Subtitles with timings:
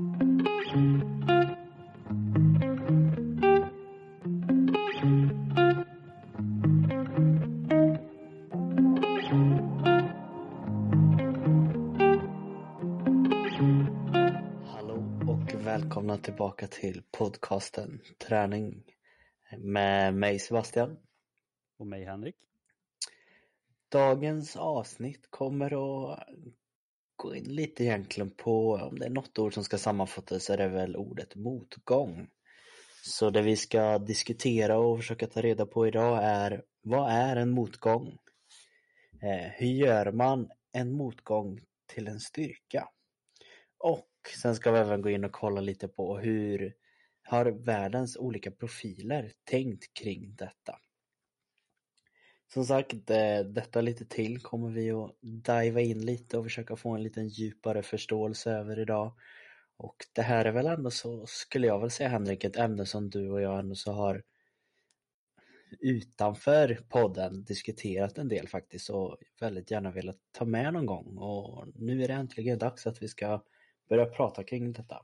[0.00, 0.14] Hallå
[15.28, 18.82] och välkomna tillbaka till podcasten Träning
[19.58, 20.98] med mig Sebastian.
[21.78, 22.36] Och mig Henrik.
[23.88, 25.66] Dagens avsnitt kommer
[26.12, 26.28] att
[27.20, 30.56] gå in lite egentligen på, om det är något ord som ska sammanfattas så är
[30.56, 32.28] det väl ordet motgång.
[33.02, 37.50] Så det vi ska diskutera och försöka ta reda på idag är, vad är en
[37.50, 38.18] motgång?
[39.22, 42.88] Eh, hur gör man en motgång till en styrka?
[43.78, 44.08] Och
[44.42, 46.74] sen ska vi även gå in och kolla lite på hur
[47.22, 50.78] har världens olika profiler tänkt kring detta.
[52.54, 53.06] Som sagt,
[53.46, 57.82] detta lite till kommer vi att diva in lite och försöka få en liten djupare
[57.82, 59.12] förståelse över idag.
[59.76, 63.10] Och det här är väl ändå så, skulle jag väl säga Henrik, ett ämne som
[63.10, 64.22] du och jag ändå så har
[65.80, 71.66] utanför podden diskuterat en del faktiskt och väldigt gärna velat ta med någon gång och
[71.74, 73.42] nu är det äntligen dags att vi ska
[73.88, 75.02] börja prata kring detta.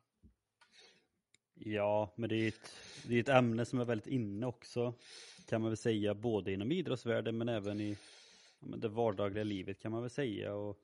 [1.54, 2.72] Ja, men det är, ett,
[3.08, 4.94] det är ett ämne som är väldigt inne också
[5.46, 7.96] kan man väl säga både inom idrottsvärlden men även i
[8.60, 10.54] ja, det vardagliga livet kan man väl säga.
[10.54, 10.78] Och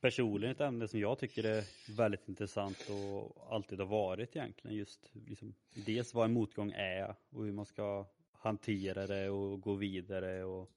[0.00, 1.64] personligen ett ämne som jag tycker är
[1.96, 7.44] väldigt intressant och alltid har varit egentligen just liksom, dels vad en motgång är och
[7.44, 10.70] hur man ska hantera det och gå vidare och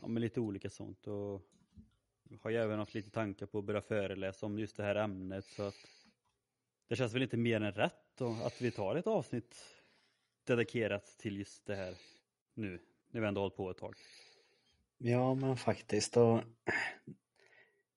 [0.00, 1.06] ja, men lite olika sånt.
[1.06, 1.42] Och
[2.40, 5.44] har ju även haft lite tankar på att börja föreläsa om just det här ämnet
[5.44, 5.74] så att
[6.88, 9.73] det känns väl inte mer än rätt då, att vi tar ett avsnitt
[10.46, 11.94] dedikerat till just det här
[12.54, 13.94] nu när vi ändå hållit på ett tag.
[14.98, 16.40] Ja men faktiskt och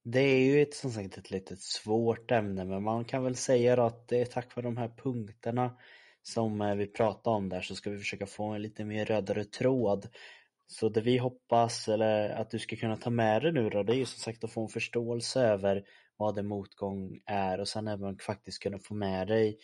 [0.03, 3.85] det är ju ett som sagt ett litet svårt ämne men man kan väl säga
[3.85, 5.77] att det är tack vare de här punkterna
[6.21, 9.43] som eh, vi pratar om där så ska vi försöka få en lite mer rödare
[9.45, 10.07] tråd
[10.67, 13.93] så det vi hoppas eller att du ska kunna ta med dig nu då, det
[13.93, 15.83] är ju som sagt att få en förståelse över
[16.17, 19.57] vad en motgång är och sen även faktiskt kunna få med dig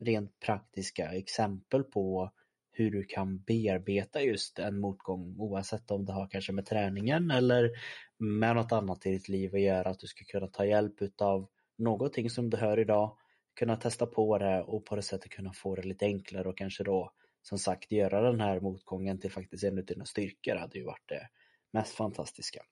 [0.00, 2.32] rent praktiska exempel på
[2.72, 7.70] hur du kan bearbeta just en motgång oavsett om det har kanske med träningen eller
[8.18, 11.48] med något annat i ditt liv att göra att du ska kunna ta hjälp utav
[11.78, 13.16] någonting som du hör idag
[13.54, 16.84] kunna testa på det och på det sättet kunna få det lite enklare och kanske
[16.84, 17.12] då
[17.42, 21.08] som sagt göra den här motgången till faktiskt en av dina styrkor hade ju varit
[21.08, 21.28] det
[21.72, 22.62] mest fantastiska.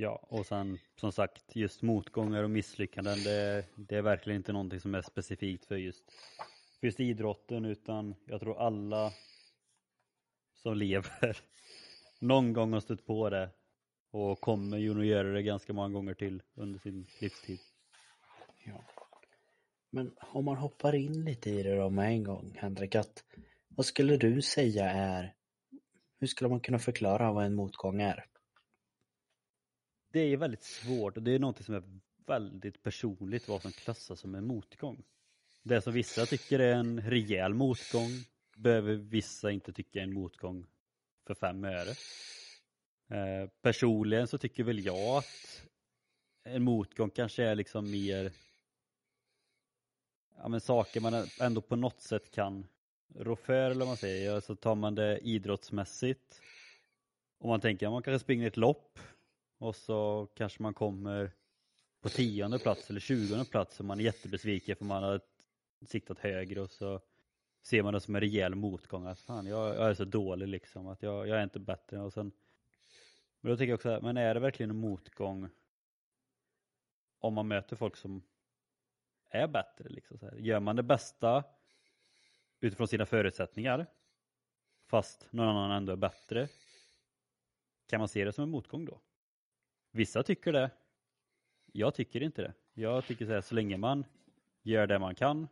[0.00, 4.80] Ja, och sen som sagt just motgångar och misslyckanden det, det är verkligen inte någonting
[4.80, 6.04] som är specifikt för just,
[6.80, 9.12] för just idrotten utan jag tror alla
[10.62, 11.36] som lever
[12.20, 13.50] någon gång har stött på det
[14.10, 17.58] och kommer ju nog göra det ganska många gånger till under sin livstid.
[18.64, 18.84] Ja.
[19.90, 23.24] Men om man hoppar in lite i det då med en gång Henrik, att
[23.68, 25.34] vad skulle du säga är,
[26.20, 28.29] hur skulle man kunna förklara vad en motgång är?
[30.12, 31.82] Det är väldigt svårt och det är något som är
[32.26, 35.02] väldigt personligt vad som klassas som en motgång.
[35.62, 38.08] Det som vissa tycker är en rejäl motgång
[38.56, 40.66] behöver vissa inte tycka är en motgång
[41.26, 41.90] för fem öre.
[43.10, 45.66] Eh, personligen så tycker väl jag att
[46.44, 48.32] en motgång kanske är liksom mer
[50.36, 52.66] ja, men saker man ändå på något sätt kan
[53.14, 54.40] rå för eller vad man säger.
[54.40, 56.40] Så tar man det idrottsmässigt.
[57.38, 58.98] Om man tänker att man kanske springer ett lopp
[59.60, 61.32] och så kanske man kommer
[62.00, 65.20] på tionde plats eller tjugonde plats och man är jättebesviken för man har
[65.86, 67.00] siktat högre och så
[67.62, 70.86] ser man det som en rejäl motgång att fan jag, jag är så dålig liksom
[70.86, 72.32] att jag, jag är inte bättre och sen
[73.40, 75.48] men då tänker jag också men är det verkligen en motgång
[77.18, 78.22] om man möter folk som
[79.28, 80.36] är bättre liksom så här.
[80.36, 81.44] Gör man det bästa
[82.60, 83.86] utifrån sina förutsättningar
[84.86, 86.48] fast någon annan ändå är bättre
[87.86, 89.00] kan man se det som en motgång då?
[89.90, 90.70] Vissa tycker det.
[91.72, 92.54] Jag tycker inte det.
[92.74, 94.04] Jag tycker så här, så länge man
[94.62, 95.48] gör det man kan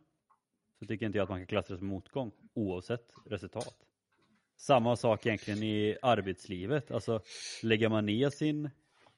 [0.79, 3.75] så tycker inte jag att man kan klassa det som motgång oavsett resultat.
[4.55, 6.91] Samma sak egentligen i arbetslivet.
[6.91, 7.21] Alltså
[7.63, 8.69] lägger man ner sin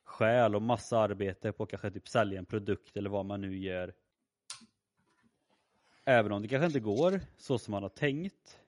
[0.03, 3.57] själ och massa arbete på att kanske typ sälja en produkt eller vad man nu
[3.57, 3.94] gör.
[6.06, 8.59] Även om det kanske inte går så som man har tänkt.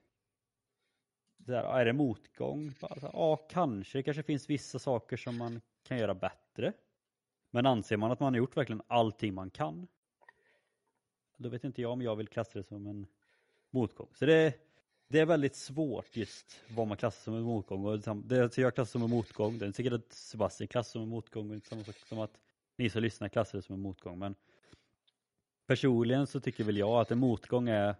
[1.37, 2.73] Där, är det motgång?
[3.01, 3.97] Ja, kanske.
[3.97, 6.73] Det kanske finns vissa saker som man kan göra bättre.
[7.51, 9.87] Men anser man att man har gjort verkligen allting man kan,
[11.37, 13.07] då vet inte jag om jag vill klassa det som en
[13.69, 14.09] motgång.
[14.13, 14.53] Så det,
[15.07, 17.85] det är väldigt svårt just vad man klassar som en motgång.
[17.85, 21.01] Och liksom, det jag klassar som en motgång, det är säkert att Sebastian klassar som
[21.01, 22.39] en motgång och inte samma sak som att
[22.75, 24.19] ni som lyssnar klassar det som en motgång.
[24.19, 24.35] Men
[25.67, 27.95] personligen så tycker väl jag att en motgång är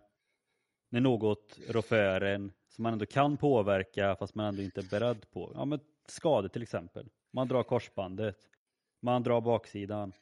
[0.89, 4.89] när något rår för en som man ändå kan påverka fast man ändå inte är
[4.89, 5.51] beredd på.
[5.55, 7.09] Ja men skador till exempel.
[7.35, 8.49] Man drar korsbandet.
[8.99, 10.13] Man drar baksidan.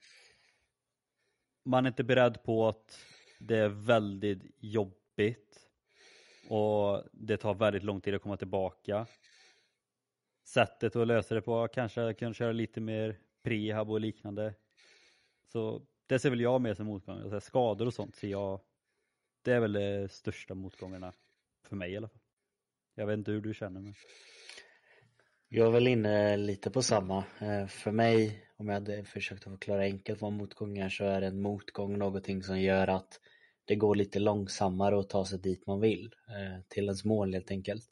[1.64, 3.00] Man är inte beredd på att
[3.40, 5.70] det är väldigt jobbigt
[6.50, 9.08] och det tar väldigt lång tid att komma tillbaka.
[10.44, 14.54] Sättet att lösa det på kanske kunna köra lite mer prehab och liknande.
[15.48, 17.22] Så det ser väl jag mer som motgångar.
[17.22, 18.62] Alltså, skador och sånt ser jag,
[19.42, 21.14] det är väl de största motgångarna
[21.64, 22.22] för mig i alla fall.
[22.96, 23.94] Jag vet inte hur du känner men.
[25.54, 27.24] Jag är väl inne lite på samma.
[27.40, 31.22] Eh, för mig, om jag hade försökt att förklara enkelt vad motgång är så är
[31.22, 33.20] en motgång någonting som gör att
[33.66, 36.14] det går lite långsammare att ta sig dit man vill.
[36.28, 37.84] Eh, till ens mål helt enkelt.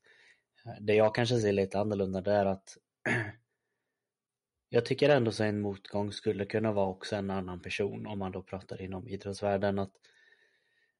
[0.65, 2.77] Eh, det jag kanske ser lite annorlunda det är att
[4.69, 8.31] jag tycker ändå så en motgång skulle kunna vara också en annan person om man
[8.31, 9.79] då pratar inom idrottsvärlden.
[9.79, 9.93] Att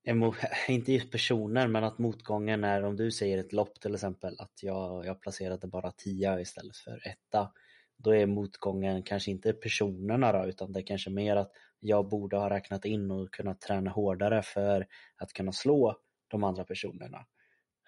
[0.68, 4.64] inte just personer men att motgången är om du säger ett lopp till exempel att
[4.64, 7.52] jag, jag placerade bara tia istället för etta.
[7.98, 12.38] Då är motgången kanske inte personerna då utan det är kanske mer att jag borde
[12.38, 15.96] ha räknat in och kunnat träna hårdare för att kunna slå
[16.28, 17.26] de andra personerna.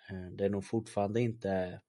[0.09, 1.81] Eh, det är nog fortfarande inte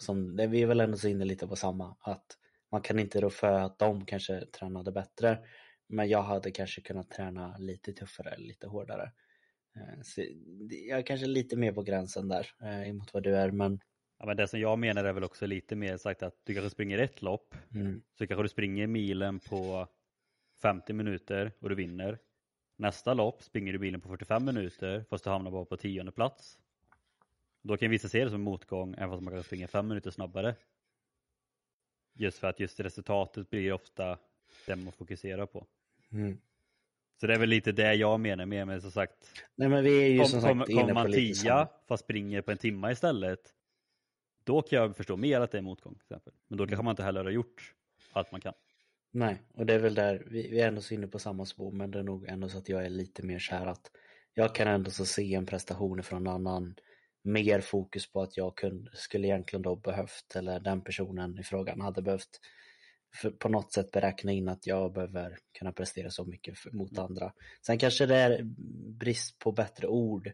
[0.00, 2.26] som, det, vi är väl ändå så inne lite på samma att
[2.72, 5.38] man kan inte rå för att de kanske tränade bättre
[5.88, 9.12] men jag hade kanske kunnat träna lite tuffare, lite hårdare.
[9.76, 10.24] Eh, så
[10.88, 13.80] jag är kanske lite mer på gränsen där eh, emot vad du är men
[14.20, 16.70] Ja, men det som jag menar är väl också lite mer sagt att du kanske
[16.70, 18.02] springer ett lopp mm.
[18.18, 19.88] så kanske du springer milen på
[20.62, 22.18] 50 minuter och du vinner.
[22.76, 26.58] Nästa lopp springer du bilen på 45 minuter fast du hamnar bara på tionde plats.
[27.62, 30.54] Då kan vissa se det som motgång även fast man kan springa fem minuter snabbare.
[32.14, 34.18] Just för att just resultatet blir ofta
[34.66, 35.66] det man fokuserar på.
[36.12, 36.40] Mm.
[37.20, 39.12] Så det är väl lite det jag menar med, men som sagt.
[39.54, 42.50] Nej men vi är ju kom, som sagt kom, Kommer man tia fast springer på
[42.50, 43.40] en timma istället.
[44.44, 46.32] Då kan jag förstå mer att det är motgång till exempel.
[46.48, 47.74] Men då kanske man inte heller har gjort
[48.12, 48.52] allt man kan.
[49.12, 51.72] Nej, och det är väl där, vi, vi är ändå så inne på samma spår
[51.72, 53.90] men det är nog ändå så att jag är lite mer kär att
[54.34, 56.74] jag kan ändå så se en prestation från en annan
[57.22, 61.80] mer fokus på att jag kunde, skulle egentligen då behövt, eller den personen i frågan
[61.80, 62.40] hade behövt
[63.38, 67.04] på något sätt beräkna in att jag behöver kunna prestera så mycket för, mot mm.
[67.04, 67.32] andra.
[67.66, 68.42] Sen kanske det är
[68.98, 70.32] brist på bättre ord.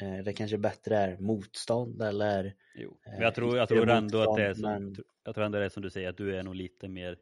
[0.00, 4.36] Eh, det kanske bättre är motstånd eller Jo, men jag tror, jag tror ändå att
[4.36, 4.96] det är som, men...
[5.24, 7.18] jag tror ändå det är som du säger att du är nog lite mer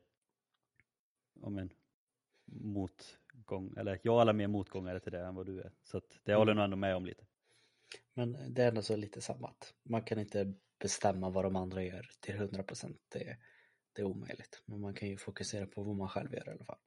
[1.41, 1.70] om en
[2.47, 5.73] motgång, eller jag är alla mer motgångare till det än vad du är.
[5.85, 6.38] Så att det mm.
[6.38, 7.25] håller jag nog ändå med om lite.
[8.14, 11.82] Men det är ändå så lite samma att man kan inte bestämma vad de andra
[11.82, 13.37] gör till 100% det,
[13.96, 14.62] det är omöjligt.
[14.64, 16.78] Men man kan ju fokusera på vad man själv gör i alla fall.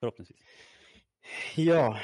[0.00, 0.40] Förhoppningsvis.
[1.56, 2.00] Ja,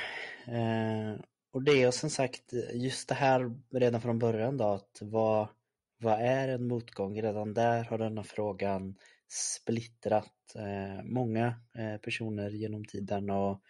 [0.46, 1.20] eh,
[1.50, 5.48] och det är som sagt just det här redan från början då att vad,
[5.98, 7.22] vad är en motgång?
[7.22, 8.98] Redan där har denna frågan
[9.28, 11.46] splittrat eh, många
[11.78, 13.62] eh, personer genom tiden och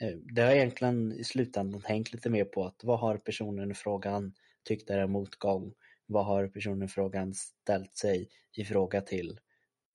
[0.00, 3.74] Eh, det har egentligen i slutändan tänkt lite mer på att vad har personen i
[3.74, 4.34] frågan
[4.64, 5.72] tyckt är en motgång?
[6.06, 9.40] Vad har personen i frågan ställt sig i fråga till?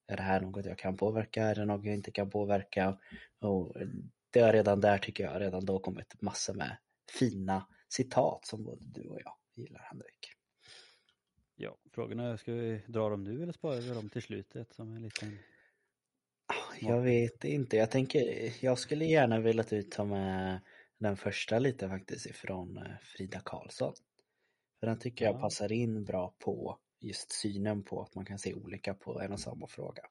[0.09, 1.43] Är det här något jag kan påverka?
[1.43, 2.97] Är det något jag inte kan påverka?
[3.39, 3.75] Och
[4.29, 6.77] det har redan där tycker jag redan då kommit massor med
[7.19, 10.33] fina citat som både du och jag gillar Henrik.
[11.55, 14.95] Ja, frågorna är, ska vi dra dem nu eller sparar vi dem till slutet som
[14.95, 15.37] en liten
[16.79, 17.77] jag vet inte.
[17.77, 20.59] Jag tänker, jag skulle gärna vilja att du tar med
[20.97, 23.93] den första lite faktiskt ifrån eh, Frida Karlsson.
[24.79, 25.31] För den tycker ja.
[25.31, 29.31] jag passar in bra på just synen på att man kan se olika på en
[29.31, 30.03] och samma fråga.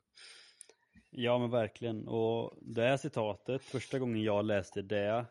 [1.10, 5.26] Ja men verkligen och det här citatet, första gången jag läste det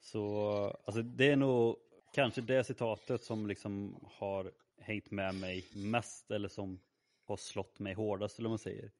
[0.00, 0.50] så,
[0.86, 1.76] alltså det är nog
[2.14, 6.80] kanske det citatet som liksom har hängt med mig mest eller som
[7.26, 8.92] har slått mig hårdast eller vad man säger.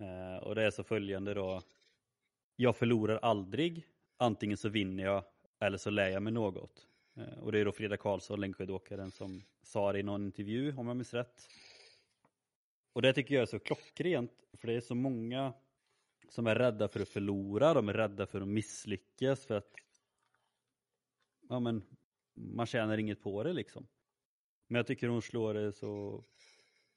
[0.00, 1.62] Eh, och det är så följande då.
[2.56, 3.86] Jag förlorar aldrig.
[4.16, 5.24] Antingen så vinner jag
[5.60, 6.89] eller så lär jag mig något.
[7.16, 10.86] Eh, och det är då Frida Karlsson, längdskidåkaren, som sa det i någon intervju om
[10.86, 11.48] jag minns rätt.
[12.92, 15.52] Och det tycker jag är så klockrent, för det är så många
[16.28, 19.74] som är rädda för att förlora, de är rädda för att misslyckas för att
[21.48, 21.82] ja, men,
[22.34, 23.86] man tjänar inget på det liksom.
[24.66, 26.24] Men jag tycker hon slår det så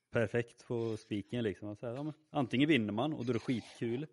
[0.09, 1.75] perfekt på spiken liksom.
[1.75, 4.07] Så här, ja, antingen vinner man och då är det skitkul.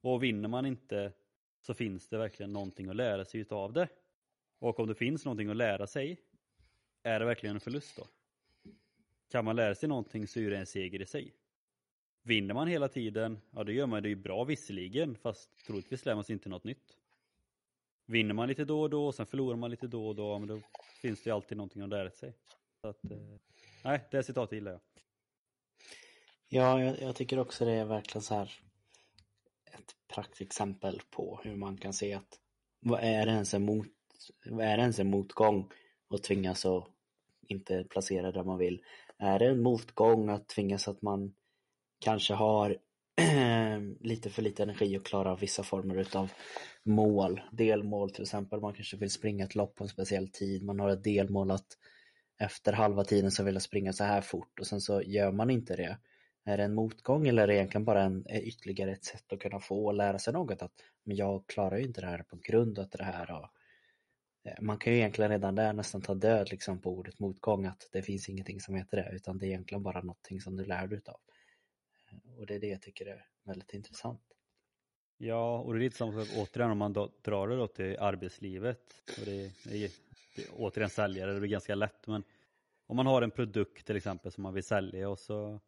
[0.00, 1.12] Och vinner man inte
[1.60, 3.88] så finns det verkligen någonting att lära sig utav det.
[4.62, 6.20] Och om det finns någonting att lära sig,
[7.02, 8.06] är det verkligen en förlust då?
[9.30, 11.34] Kan man lära sig någonting så är det en seger i sig.
[12.22, 16.14] Vinner man hela tiden, ja då gör man det ju bra visserligen, fast troligtvis lär
[16.14, 16.96] man sig inte något nytt.
[18.06, 20.48] vinner man lite då och då och sen förlorar man lite då och då, men
[20.48, 20.60] då
[21.00, 22.34] finns det ju alltid någonting att lära sig.
[22.80, 23.18] Så att, eh,
[23.84, 24.80] nej, det citatet gillar jag.
[26.48, 28.52] Ja, jag, jag, tycker också det är verkligen så här
[29.64, 32.40] ett praktexempel på hur man kan se att
[32.80, 33.86] vad är det ens en, mot,
[34.44, 35.70] är det ens en motgång
[36.14, 36.88] att tvingas att
[37.48, 38.82] inte placera där man vill?
[39.18, 41.34] Är det en motgång att tvingas att man
[41.98, 42.78] kanske har
[44.00, 46.32] lite för lite energi att klara vissa former utav
[46.84, 48.60] mål, delmål till exempel.
[48.60, 50.62] Man kanske vill springa ett lopp på en speciell tid.
[50.64, 51.66] Man har ett delmål att
[52.38, 55.50] efter halva tiden så vill jag springa så här fort och sen så gör man
[55.50, 55.98] inte det.
[56.44, 59.40] Är det en motgång eller är det egentligen bara en, eh, ytterligare ett sätt att
[59.40, 60.62] kunna få och lära sig något?
[60.62, 60.72] Att
[61.04, 63.30] men jag klarar ju inte det här på grund av det här.
[63.30, 63.48] Och,
[64.44, 67.88] Eh, man kan ju egentligen redan där nästan ta död liksom på ordet motgång, att
[67.92, 70.86] det finns ingenting som heter det, utan det är egentligen bara någonting som du lär
[70.86, 71.20] dig utav.
[72.10, 74.22] Eh, och det är det jag tycker är väldigt intressant.
[75.18, 78.94] Ja, och det är lite som återigen om man drar det då till arbetslivet.
[79.18, 79.90] Och det, är, det är
[80.52, 82.06] återigen säljare, det blir ganska lätt.
[82.06, 82.24] Men
[82.86, 85.60] om man har en produkt till exempel som man vill sälja och så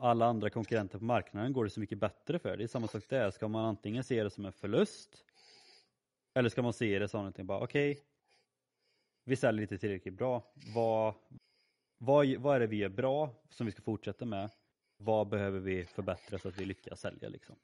[0.00, 2.56] alla andra konkurrenter på marknaden går det så mycket bättre för.
[2.56, 3.30] Det är samma sak där.
[3.30, 5.24] Ska man antingen se det som en förlust
[6.34, 8.04] eller ska man se det som någonting bara okej, okay,
[9.24, 10.52] vi säljer inte tillräckligt bra.
[10.74, 11.14] Vad,
[11.98, 14.50] vad, vad är det vi är bra som vi ska fortsätta med?
[14.96, 17.56] Vad behöver vi förbättra så att vi lyckas sälja liksom?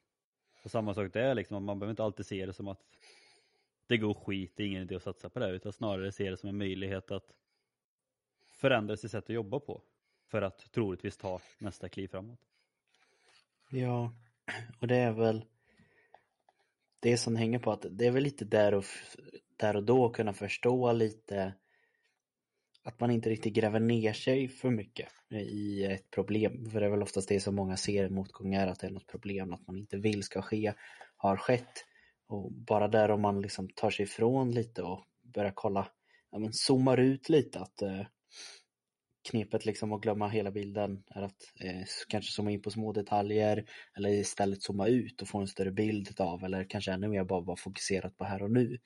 [0.63, 2.81] Och samma sak där liksom, man behöver inte alltid se det som att
[3.87, 6.37] det går skit, det är ingen idé att satsa på det, utan snarare se det
[6.37, 7.33] som en möjlighet att
[8.47, 9.81] förändra sitt sätt att jobba på
[10.27, 12.39] för att troligtvis ta nästa kliv framåt.
[13.69, 14.13] Ja,
[14.79, 15.45] och det är väl
[17.01, 18.85] det som hänger på att det är väl lite där och,
[19.57, 21.53] där och då kunna förstå lite
[22.83, 26.69] att man inte riktigt gräver ner sig för mycket i ett problem.
[26.71, 29.53] För det är väl oftast det som många ser motgångar, att det är något problem,
[29.53, 30.73] att man inte vill ska ske,
[31.15, 31.85] har skett.
[32.27, 35.87] Och bara där om man liksom tar sig ifrån lite och börjar kolla,
[36.31, 38.05] ja men zoomar ut lite att eh,
[39.29, 43.65] knepet liksom att glömma hela bilden är att eh, kanske zooma in på små detaljer
[43.97, 47.41] eller istället zooma ut och få en större bild av eller kanske ännu mer bara
[47.41, 48.79] vara fokuserat på här och nu.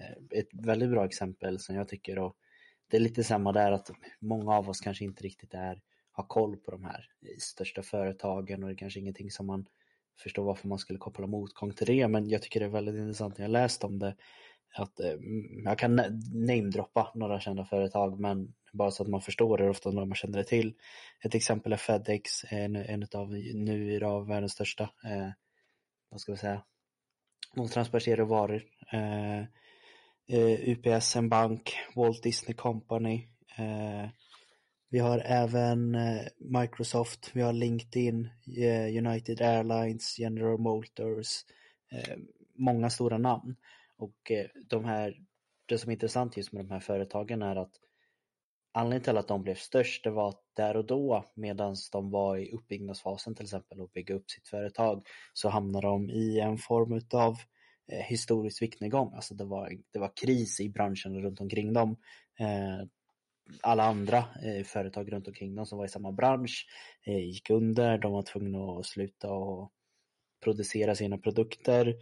[0.00, 2.36] Eh, ett väldigt bra exempel som jag tycker och
[2.90, 3.90] det är lite samma där att
[4.20, 8.68] många av oss kanske inte riktigt är, har koll på de här största företagen och
[8.68, 9.66] det är kanske ingenting som man
[10.22, 13.38] förstår varför man skulle koppla motgång till det men jag tycker det är väldigt intressant
[13.38, 14.16] när jag läst om det
[14.78, 15.96] att eh, mm, jag kan
[16.32, 20.38] namedroppa några kända företag men bara så att man förstår det ofta när man känner
[20.38, 20.74] det till.
[21.24, 25.30] Ett exempel är Fedex, en, en av nu idag världens största, eh,
[26.10, 26.62] vad ska vi säga,
[27.54, 28.62] de transporterar varor.
[28.92, 29.40] Eh,
[30.28, 33.28] eh, UPS, en bank, Walt Disney Company.
[33.58, 34.08] Eh,
[34.90, 38.28] vi har även eh, Microsoft, vi har LinkedIn,
[38.58, 41.44] eh, United Airlines, General Motors,
[41.92, 42.16] eh,
[42.58, 43.56] många stora namn.
[43.98, 45.16] Och eh, de här,
[45.66, 47.72] det som är intressant just med de här företagen är att
[48.72, 52.36] anledningen till att de blev störst det var att där och då medan de var
[52.36, 57.00] i uppbyggnadsfasen till exempel och bygga upp sitt företag så hamnade de i en form
[57.12, 57.36] av
[57.92, 59.14] eh, historisk viktnedgång.
[59.14, 61.96] Alltså det var, det var kris i branschen runt omkring dem.
[62.38, 62.86] Eh,
[63.60, 64.24] alla andra
[64.64, 66.66] företag runt omkring dem som var i samma bransch
[67.06, 67.98] gick under.
[67.98, 69.72] De var tvungna att sluta och
[70.44, 71.94] producera sina produkter.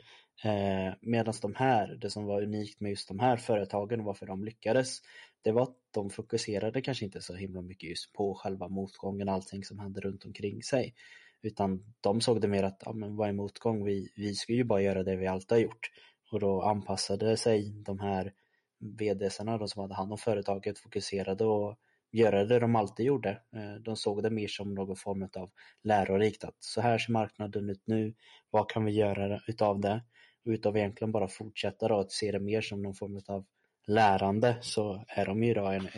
[0.43, 4.27] Eh, Medan de här, det som var unikt med just de här företagen och varför
[4.27, 4.99] de lyckades,
[5.43, 9.65] det var att de fokuserade kanske inte så himla mycket just på själva motgången, allting
[9.65, 10.95] som hände runt omkring sig.
[11.43, 13.85] Utan de såg det mer att, ja men vad är motgång?
[13.85, 15.91] Vi, vi ska ju bara göra det vi alltid har gjort.
[16.33, 18.33] Och då anpassade sig de här
[18.79, 21.79] vdsarna de som hade hand om företaget, fokuserade och
[22.13, 23.31] göra det de alltid gjorde.
[23.31, 25.51] Eh, de såg det mer som någon form av
[25.83, 28.15] lärorikt, att så här ser marknaden ut nu,
[28.51, 30.03] vad kan vi göra utav det?
[30.45, 33.45] Utav egentligen bara fortsätta då att se det mer som någon form av
[33.87, 35.89] lärande så är de ju idag en,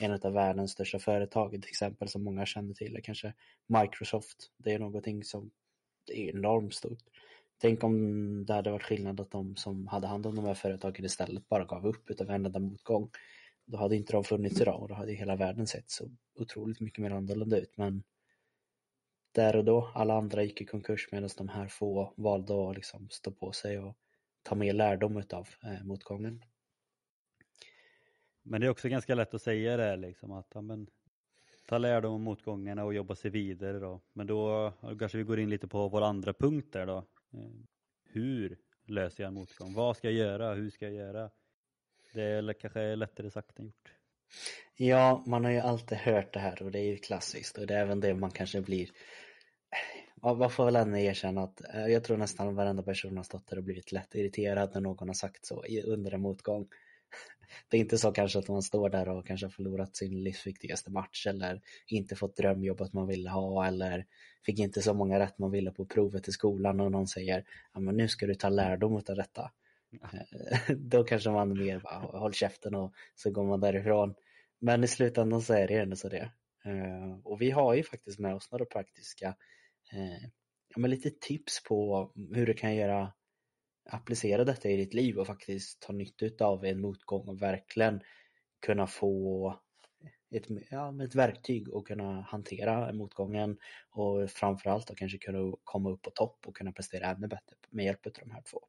[0.00, 3.34] en av världens största företag, till exempel som många känner till är kanske
[3.66, 4.36] Microsoft.
[4.56, 5.50] Det är någonting som
[6.06, 7.02] är enormt stort.
[7.60, 11.04] Tänk om det hade varit skillnad att de som hade hand om de här företagen
[11.04, 13.10] istället bara gav upp utav en enda motgång.
[13.66, 17.02] Då hade inte de funnits idag och då hade hela världen sett så otroligt mycket
[17.02, 17.76] mer annorlunda ut.
[17.76, 18.02] Men
[19.32, 23.08] där och då, alla andra gick i konkurs medan de här få valde att liksom
[23.10, 23.96] stå på sig och
[24.42, 26.44] ta mer lärdom utav eh, motgången.
[28.42, 30.86] Men det är också ganska lätt att säga det liksom att ja, men,
[31.66, 34.00] ta lärdom av motgångarna och jobba sig vidare då.
[34.12, 36.98] Men då kanske vi går in lite på vår andra punkt där då.
[37.32, 37.50] Eh,
[38.04, 39.74] hur löser jag en motgång?
[39.74, 40.54] Vad ska jag göra?
[40.54, 41.30] Hur ska jag göra?
[42.14, 43.92] Det är kanske lättare sagt än gjort.
[44.82, 47.74] Ja, man har ju alltid hört det här och det är ju klassiskt och det
[47.74, 48.88] är även det man kanske blir
[50.22, 53.56] man får väl ändå erkänna att eh, jag tror nästan varenda person har stått där
[53.56, 56.68] och blivit lätt irriterad när någon har sagt så under en motgång.
[57.68, 60.90] Det är inte så kanske att man står där och kanske har förlorat sin livsviktigaste
[60.90, 64.06] match eller inte fått drömjobbet man ville ha eller
[64.46, 67.44] fick inte så många rätt man ville på provet i skolan och någon säger
[67.74, 69.50] ja men nu ska du ta lärdom av detta.
[70.02, 74.14] Eh, då kanske man mer bara håll käften och så går man därifrån.
[74.60, 76.32] Men i slutändan så är det ändå så det.
[76.64, 79.36] Eh, och vi har ju faktiskt med oss några praktiska
[79.92, 80.22] eh,
[80.68, 83.12] ja, men lite tips på hur du kan göra
[83.90, 88.00] applicera detta i ditt liv och faktiskt ta nytta av en motgång och verkligen
[88.60, 89.60] kunna få
[90.30, 93.58] ett, ja, ett verktyg och kunna hantera motgången
[93.90, 97.84] och framförallt då kanske kunna komma upp på topp och kunna prestera ännu bättre med
[97.84, 98.60] hjälp av de här två.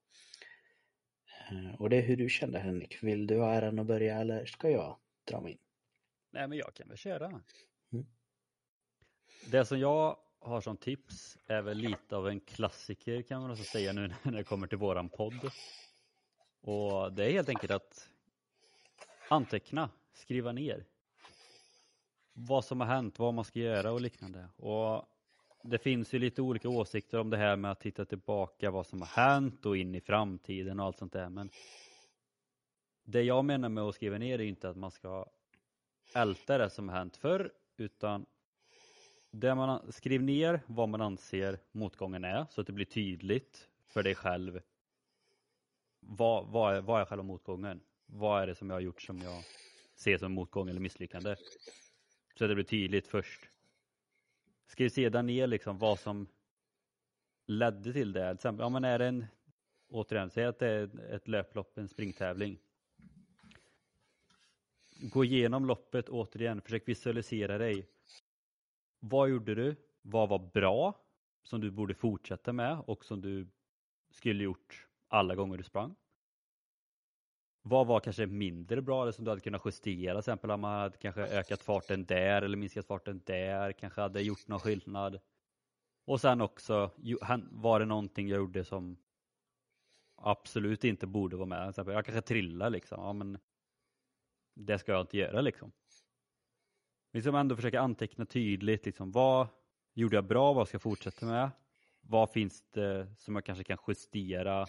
[1.52, 3.04] Eh, och det är hur du kände Henrik.
[3.04, 4.98] Vill du ha äran att börja eller ska jag
[5.32, 5.60] dra mig in?
[6.32, 7.26] Nej men jag kan väl köra.
[7.92, 8.06] Mm.
[9.52, 13.64] Det som jag har som tips är väl lite av en klassiker kan man också
[13.64, 15.52] säga nu när det kommer till våran podd.
[16.62, 18.10] Och det är helt enkelt att
[19.30, 20.86] anteckna, skriva ner
[22.34, 24.50] vad som har hänt, vad man ska göra och liknande.
[24.56, 25.06] Och
[25.64, 29.02] det finns ju lite olika åsikter om det här med att titta tillbaka vad som
[29.02, 31.30] har hänt och in i framtiden och allt sånt där.
[31.30, 31.50] Men
[33.04, 35.26] det jag menar med att skriva ner är inte att man ska
[36.14, 38.26] älta det som hänt förr, utan
[39.32, 44.04] det man skriver ner vad man anser motgången är så att det blir tydligt för
[44.04, 44.62] dig själv.
[46.00, 47.82] Vad, vad, är, vad är själva motgången?
[48.06, 49.44] Vad är det som jag har gjort som jag
[49.96, 51.36] ser som motgång eller misslyckande?
[52.36, 53.50] Så att det blir tydligt först.
[54.68, 56.28] Skriv sedan ner liksom vad som
[57.46, 58.30] ledde till det.
[58.30, 59.26] Till exempel, ja, men är det en,
[59.90, 62.58] återigen, säg att det är ett löplopp, en springtävling.
[65.04, 67.88] Gå igenom loppet återigen, försök visualisera dig.
[69.00, 69.76] Vad gjorde du?
[70.02, 71.06] Vad var bra
[71.44, 73.48] som du borde fortsätta med och som du
[74.12, 75.96] skulle gjort alla gånger du sprang?
[77.62, 80.14] Vad var kanske mindre bra eller som du hade kunnat justera?
[80.14, 84.22] Till exempel om man hade kanske ökat farten där eller minskat farten där, kanske hade
[84.22, 85.20] gjort någon skillnad.
[86.06, 86.92] Och sen också,
[87.52, 88.98] var det någonting jag gjorde som
[90.16, 91.64] absolut inte borde vara med?
[91.64, 93.38] Till exempel, jag kanske trillade liksom, ja men
[94.54, 95.72] det ska jag inte göra liksom.
[97.14, 99.48] Liksom ändå försöka anteckna tydligt, liksom, vad
[99.94, 101.50] gjorde jag bra, vad ska jag fortsätta med?
[102.02, 104.66] Vad finns det som jag kanske kan justera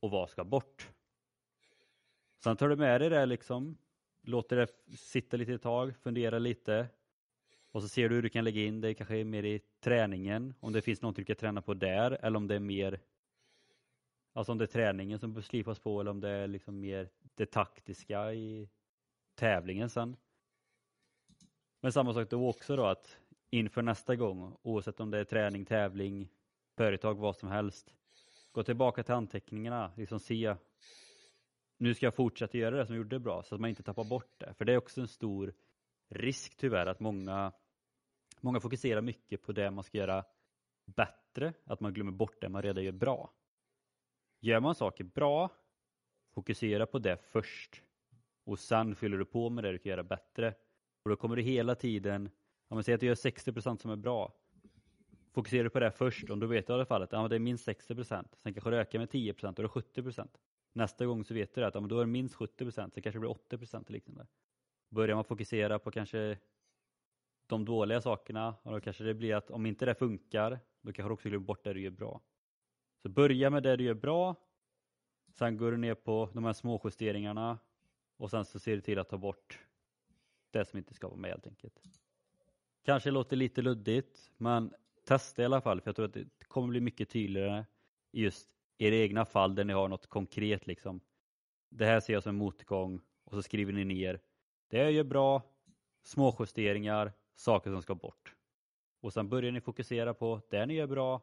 [0.00, 0.88] och vad ska bort?
[2.44, 3.78] Sen tar du med dig det liksom,
[4.22, 6.88] låter det sitta lite ett tag, fundera lite
[7.72, 10.72] och så ser du hur du kan lägga in det kanske mer i träningen, om
[10.72, 13.00] det finns något du kan träna på där eller om det är mer
[14.32, 17.10] Alltså om det är träningen som bör slipas på eller om det är liksom mer
[17.34, 18.68] det taktiska i
[19.38, 20.16] tävlingen sen.
[21.80, 23.18] Men samma sak då också då att
[23.50, 26.28] inför nästa gång, oavsett om det är träning, tävling,
[26.76, 27.94] företag, vad som helst,
[28.52, 30.56] gå tillbaka till anteckningarna, liksom se
[31.78, 34.04] nu ska jag fortsätta göra det som jag gjorde bra så att man inte tappar
[34.04, 34.54] bort det.
[34.54, 35.54] För det är också en stor
[36.08, 37.52] risk tyvärr att många,
[38.40, 40.24] många fokuserar mycket på det man ska göra
[40.84, 43.32] bättre, att man glömmer bort det man redan gör bra.
[44.40, 45.50] Gör man saker bra,
[46.34, 47.82] fokusera på det först
[48.48, 50.54] och sen fyller du på med det du kan göra bättre.
[51.02, 52.30] Och då kommer du hela tiden,
[52.68, 54.34] om man säger att du gör 60% som är bra,
[55.32, 57.34] fokuserar du på det först och då vet du i alla fall att ja, det
[57.34, 60.28] är minst 60%, sen kanske det ökar med 10% och då är det 70%.
[60.72, 63.20] Nästa gång så vet du att ja, då är det minst 70% sen kanske det
[63.20, 64.26] blir 80% liknande.
[64.90, 66.38] Börjar man fokusera på kanske
[67.46, 71.08] de dåliga sakerna och då kanske det blir att om inte det funkar då kanske
[71.08, 72.20] du också glömmer bort det du gör bra.
[73.02, 74.36] Så börja med det du gör bra
[75.32, 77.58] sen går du ner på de här små justeringarna
[78.18, 79.58] och sen så ser du till att ta bort
[80.50, 81.80] det som inte ska vara med helt enkelt.
[82.82, 86.68] Kanske låter lite luddigt men testa i alla fall för jag tror att det kommer
[86.68, 87.66] bli mycket tydligare
[88.12, 91.00] i just era egna fall där ni har något konkret liksom.
[91.68, 94.20] Det här ser jag som en motgång och så skriver ni ner
[94.68, 95.42] det jag gör bra,
[96.02, 98.34] små justeringar, saker som ska bort.
[99.00, 101.22] Och sen börjar ni fokusera på det ni gör bra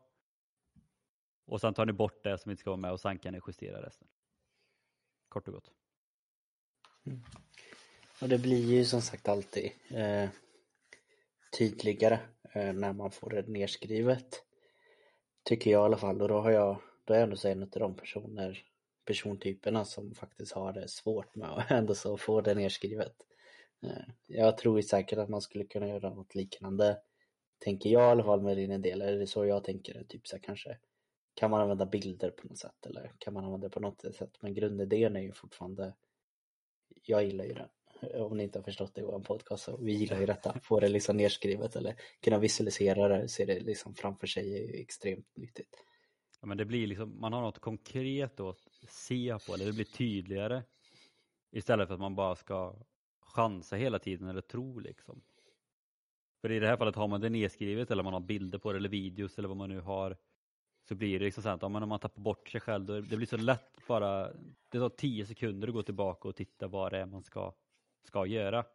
[1.45, 3.39] och sen tar ni bort det som inte ska vara med och sen kan ni
[3.47, 4.07] justera resten.
[5.29, 5.71] Kort och gott.
[7.05, 7.19] Mm.
[8.21, 10.29] Och det blir ju som sagt alltid eh,
[11.57, 12.19] tydligare
[12.53, 14.43] eh, när man får det nerskrivet.
[15.43, 17.63] Tycker jag i alla fall och då har jag då är jag ändå så en
[17.63, 18.63] av de personer,
[19.05, 23.15] persontyperna som faktiskt har det svårt med att ändå så få det nerskrivet.
[23.83, 26.97] Eh, jag tror säkert att man skulle kunna göra något liknande,
[27.59, 30.27] tänker jag i alla fall med din del, eller är det så jag tänker, typ
[30.27, 30.77] så här, kanske
[31.33, 34.37] kan man använda bilder på något sätt eller kan man använda det på något sätt,
[34.39, 35.93] men grundidén är ju fortfarande,
[37.03, 37.69] jag gillar ju den.
[38.01, 40.59] Eh, om ni inte har förstått det i vår podcast, så vi gillar ju detta.
[40.63, 44.81] Få det liksom nedskrivet eller kunna visualisera det, se det liksom framför sig är ju
[44.81, 45.75] extremt nyttigt.
[46.41, 48.57] Ja, men det blir liksom, man har något konkret att
[48.89, 50.63] se på, eller det blir tydligare.
[51.51, 52.75] Istället för att man bara ska
[53.19, 55.21] chansa hela tiden eller tro liksom.
[56.41, 58.77] För i det här fallet har man det nedskrivet eller man har bilder på det
[58.77, 60.17] eller videos eller vad man nu har
[60.87, 63.17] så blir det liksom så att ja, om man tappar bort sig själv, då, det
[63.17, 64.33] blir så lätt bara,
[64.69, 67.53] det tar tio sekunder att gå tillbaka och titta vad det är man ska,
[68.03, 68.65] ska göra.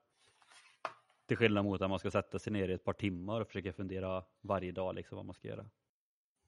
[1.26, 3.72] Till skillnad mot att man ska sätta sig ner i ett par timmar och försöka
[3.72, 5.70] fundera varje dag liksom vad man ska göra.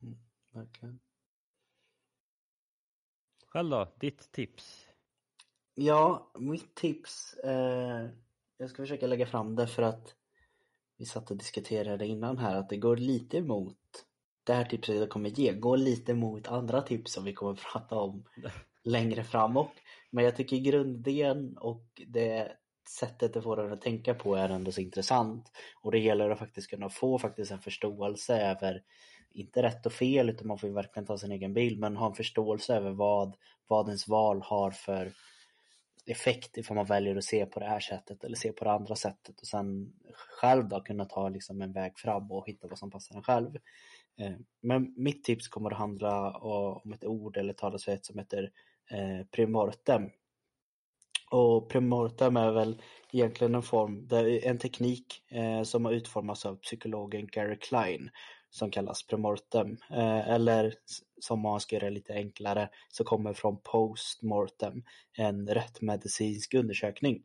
[0.02, 0.18] Mm,
[0.50, 1.00] verkligen.
[3.46, 4.88] Själv då, ditt tips?
[5.74, 8.08] Ja, mitt tips, eh,
[8.56, 10.16] jag ska försöka lägga fram det för att
[10.96, 14.06] vi satt och diskuterade innan här att det går lite emot
[14.44, 17.96] det här tipset jag kommer ge, går lite mot andra tips som vi kommer prata
[17.96, 18.24] om
[18.84, 19.70] längre fram och
[20.10, 22.52] Men jag tycker grundidén och det
[22.88, 25.52] sättet det får en att tänka på är ändå så intressant.
[25.82, 28.82] Och det gäller att faktiskt kunna få faktiskt en förståelse över,
[29.30, 32.06] inte rätt och fel, utan man får ju verkligen ta sin egen bild, men ha
[32.06, 35.12] en förståelse över vad, vad ens val har för
[36.06, 38.94] effekt ifall man väljer att se på det här sättet eller se på det andra
[38.94, 42.90] sättet och sen själv då kunna ta liksom en väg fram och hitta vad som
[42.90, 43.58] passar en själv.
[44.20, 48.50] Eh, men mitt tips kommer att handla om ett ord eller talesätt som heter
[48.90, 50.10] eh, primortem.
[51.30, 54.08] Och primortem är väl egentligen en form,
[54.42, 58.10] en teknik eh, som har utformats av psykologen Gary Klein
[58.50, 59.76] som kallas premortem.
[60.26, 60.74] Eller
[61.20, 64.82] som man ska göra lite enklare så kommer från postmortem,
[65.18, 67.22] en rättmedicinsk undersökning.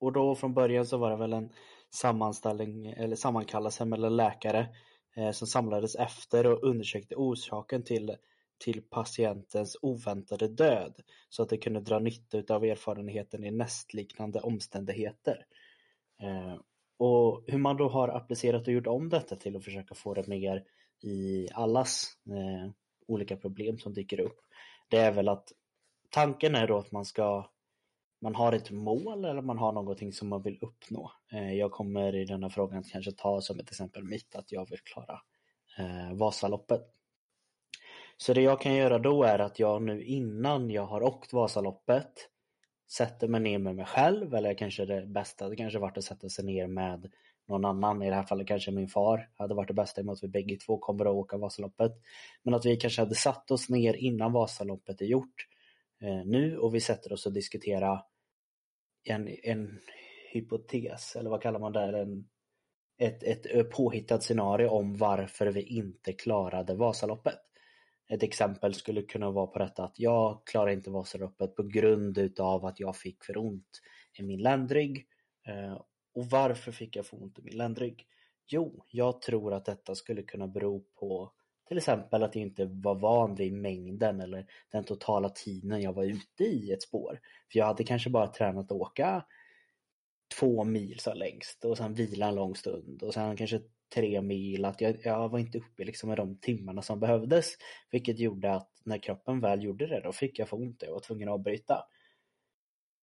[0.00, 1.52] Och då från början så var det väl en
[1.90, 4.68] sammanställning eller sammankallelse mellan läkare
[5.16, 8.16] eh, som samlades efter och undersökte orsaken till,
[8.58, 10.94] till patientens oväntade död
[11.28, 15.46] så att de kunde dra nytta av erfarenheten i nästliknande omständigheter.
[16.22, 16.56] Eh,
[16.98, 20.26] och hur man då har applicerat och gjort om detta till att försöka få det
[20.26, 20.64] mer
[21.02, 22.70] i allas eh,
[23.06, 24.40] olika problem som dyker upp.
[24.88, 25.52] Det är väl att
[26.10, 27.50] tanken är då att man ska
[28.20, 31.12] man har ett mål eller man har någonting som man vill uppnå.
[31.32, 34.80] Eh, jag kommer i denna frågan kanske ta som ett exempel mitt att jag vill
[34.80, 35.20] klara
[35.78, 36.82] eh, Vasaloppet.
[38.16, 42.12] Så det jag kan göra då är att jag nu innan jag har åkt Vasaloppet
[42.90, 46.28] sätter mig ner med mig själv eller kanske det bästa det kanske varit att sätta
[46.28, 47.10] sig ner med
[47.48, 50.06] någon annan, i det här fallet kanske min far hade varit det bästa i och
[50.06, 51.92] med att vi bägge två kommer att åka Vasaloppet.
[52.42, 55.46] Men att vi kanske hade satt oss ner innan Vasaloppet är gjort
[56.00, 58.04] eh, nu och vi sätter oss och diskuterar
[59.04, 59.80] en, en
[60.32, 61.98] hypotes, eller vad kallar man det?
[61.98, 62.28] En,
[62.98, 67.38] ett, ett eh, påhittat scenario om varför vi inte klarade Vasaloppet.
[68.12, 72.64] Ett exempel skulle kunna vara på detta att jag klarar inte Vasaloppet på grund utav
[72.64, 73.80] att jag fick för ont
[74.18, 75.06] i min ländrygg.
[75.48, 75.82] Eh,
[76.14, 78.06] och varför fick jag för ont i min ländrygg?
[78.46, 81.32] Jo, jag tror att detta skulle kunna bero på
[81.70, 86.04] till exempel att jag inte var van vid mängden eller den totala tiden jag var
[86.04, 87.20] ute i ett spår.
[87.52, 89.24] För jag hade kanske bara tränat att åka
[90.38, 93.60] två mil så längst och sen vila en lång stund och sen kanske
[93.94, 94.64] tre mil.
[94.64, 97.46] Att jag, jag var inte uppe liksom med de timmarna som behövdes.
[97.90, 100.92] Vilket gjorde att när kroppen väl gjorde det då fick jag få ont och jag
[100.92, 101.84] var tvungen att avbryta.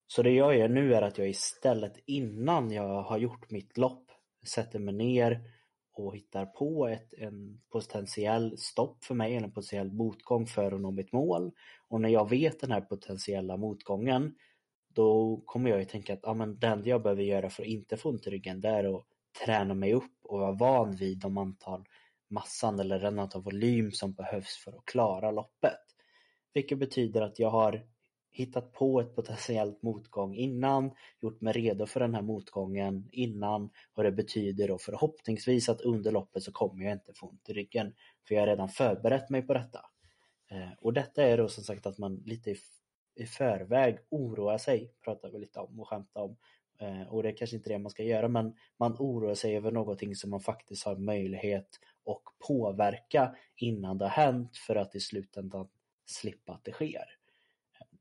[0.08, 4.12] Så det jag gör nu är att jag istället innan jag har gjort mitt lopp
[4.48, 5.57] sätter mig ner
[6.00, 10.82] och hittar på ett, en potentiell stopp för mig, eller en potentiell motgång för att
[10.82, 11.52] nå mitt mål.
[11.88, 14.36] Och när jag vet den här potentiella motgången,
[14.94, 17.70] då kommer jag ju tänka att ja, men det enda jag behöver göra för att
[17.70, 19.06] inte få ont i ryggen, det är att
[19.46, 21.86] träna mig upp och vara van vid de antal
[22.30, 25.80] massan eller den antal volym som behövs för att klara loppet.
[26.54, 27.84] Vilket betyder att jag har
[28.38, 34.04] hittat på ett potentiellt motgång innan, gjort mig redo för den här motgången innan och
[34.04, 37.94] det betyder då förhoppningsvis att under loppet så kommer jag inte få ont i ryggen
[38.28, 39.80] för jag har redan förberett mig på detta.
[40.52, 42.56] Eh, och detta är då som sagt att man lite
[43.16, 46.38] i förväg oroar sig, pratar vi lite om och skämtar om.
[46.80, 49.72] Eh, och det är kanske inte det man ska göra men man oroar sig över
[49.72, 55.00] någonting som man faktiskt har möjlighet att påverka innan det har hänt för att i
[55.00, 55.68] slutändan
[56.06, 57.17] slippa att det sker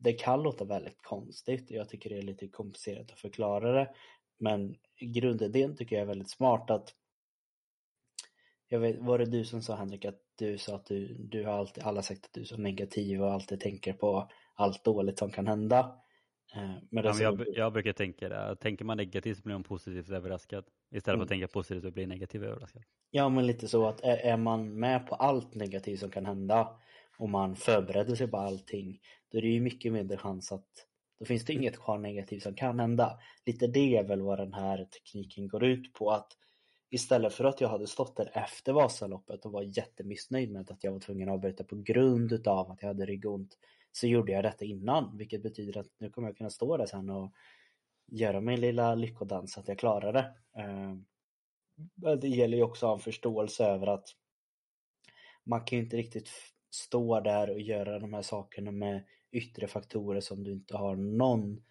[0.06, 1.70] det kan låta väldigt konstigt.
[1.70, 3.90] Jag tycker det är lite komplicerat att förklara det.
[4.38, 6.94] Men grundidén tycker jag är väldigt smart att
[8.68, 11.52] jag vet, var det du som sa Henrik att du sa att du, du har
[11.52, 15.30] alltid, alla sagt att du är så negativ och alltid tänker på allt dåligt som
[15.30, 15.78] kan hända.
[16.54, 19.64] Eh, men ja, men jag, jag, brukar tänka det, tänker man negativt så blir man
[19.64, 20.64] positivt överraskad.
[20.90, 21.18] Istället mm.
[21.18, 21.40] för att mm.
[21.40, 22.82] tänka positivt och bli negativt överraskad.
[23.10, 26.80] Ja men lite så att är, är man med på allt negativt som kan hända
[27.18, 30.86] och man förbereder sig på allting, då är det ju mycket mindre chans att
[31.18, 33.18] Då finns det inget kvar negativt som kan hända.
[33.46, 36.36] Lite det är väl vad den här tekniken går ut på att
[36.90, 40.92] istället för att jag hade stått där efter Vasaloppet och var jättemissnöjd med att jag
[40.92, 43.58] var tvungen att avbryta på grund utav att jag hade ryggont
[43.92, 47.10] så gjorde jag detta innan vilket betyder att nu kommer jag kunna stå där sen
[47.10, 47.32] och
[48.06, 50.34] göra min lilla lyckodans att jag klarar det.
[50.56, 50.94] Eh,
[52.16, 54.08] det gäller ju också att ha en förståelse över att
[55.44, 56.30] man kan ju inte riktigt
[56.76, 61.62] stå där och göra de här sakerna med yttre faktorer som du inte har någon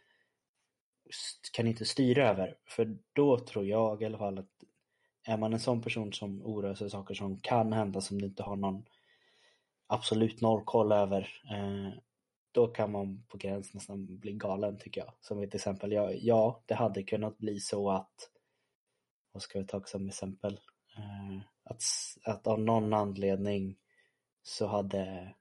[1.53, 2.57] kan inte styra över.
[2.65, 4.49] För då tror jag i alla fall att
[5.27, 8.43] är man en sån person som oroar sig saker som kan hända som du inte
[8.43, 8.85] har någon
[9.87, 11.99] absolut noll koll över eh,
[12.51, 15.13] då kan man på gräns nästan bli galen tycker jag.
[15.21, 18.29] Som ett exempel, ja, ja det hade kunnat bli så att
[19.31, 20.59] vad ska vi ta som exempel?
[20.97, 21.81] Eh, att,
[22.23, 23.77] att av någon anledning
[24.47, 25.33] så hade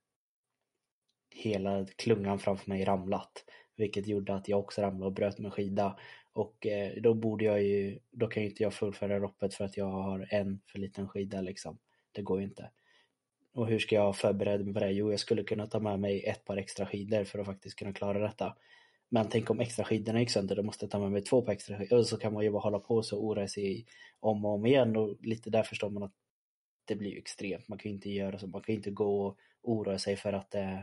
[1.30, 3.44] hela klungan framför mig ramlat.
[3.76, 5.98] Vilket gjorde att jag också ramlade och bröt min skida.
[6.32, 9.76] Och eh, då borde jag ju, då kan ju inte jag fullfölja loppet för att
[9.76, 11.78] jag har en för liten skida liksom.
[12.12, 12.70] Det går ju inte.
[13.54, 14.90] Och hur ska jag förbereda mig på det?
[14.90, 17.92] Jo, jag skulle kunna ta med mig ett par extra skidor för att faktiskt kunna
[17.92, 18.56] klara detta.
[19.08, 21.52] Men tänk om extra skidorna gick sönder, då måste jag ta med mig två par
[21.52, 21.98] extra skidor.
[21.98, 23.86] Och så kan man ju bara hålla på så oroa sig
[24.20, 24.96] om och om igen.
[24.96, 26.14] Och lite där förstår man att
[26.84, 27.68] det blir ju extremt.
[27.68, 28.46] Man kan ju inte göra så.
[28.46, 30.80] Man kan ju inte gå och oroa sig för att eh,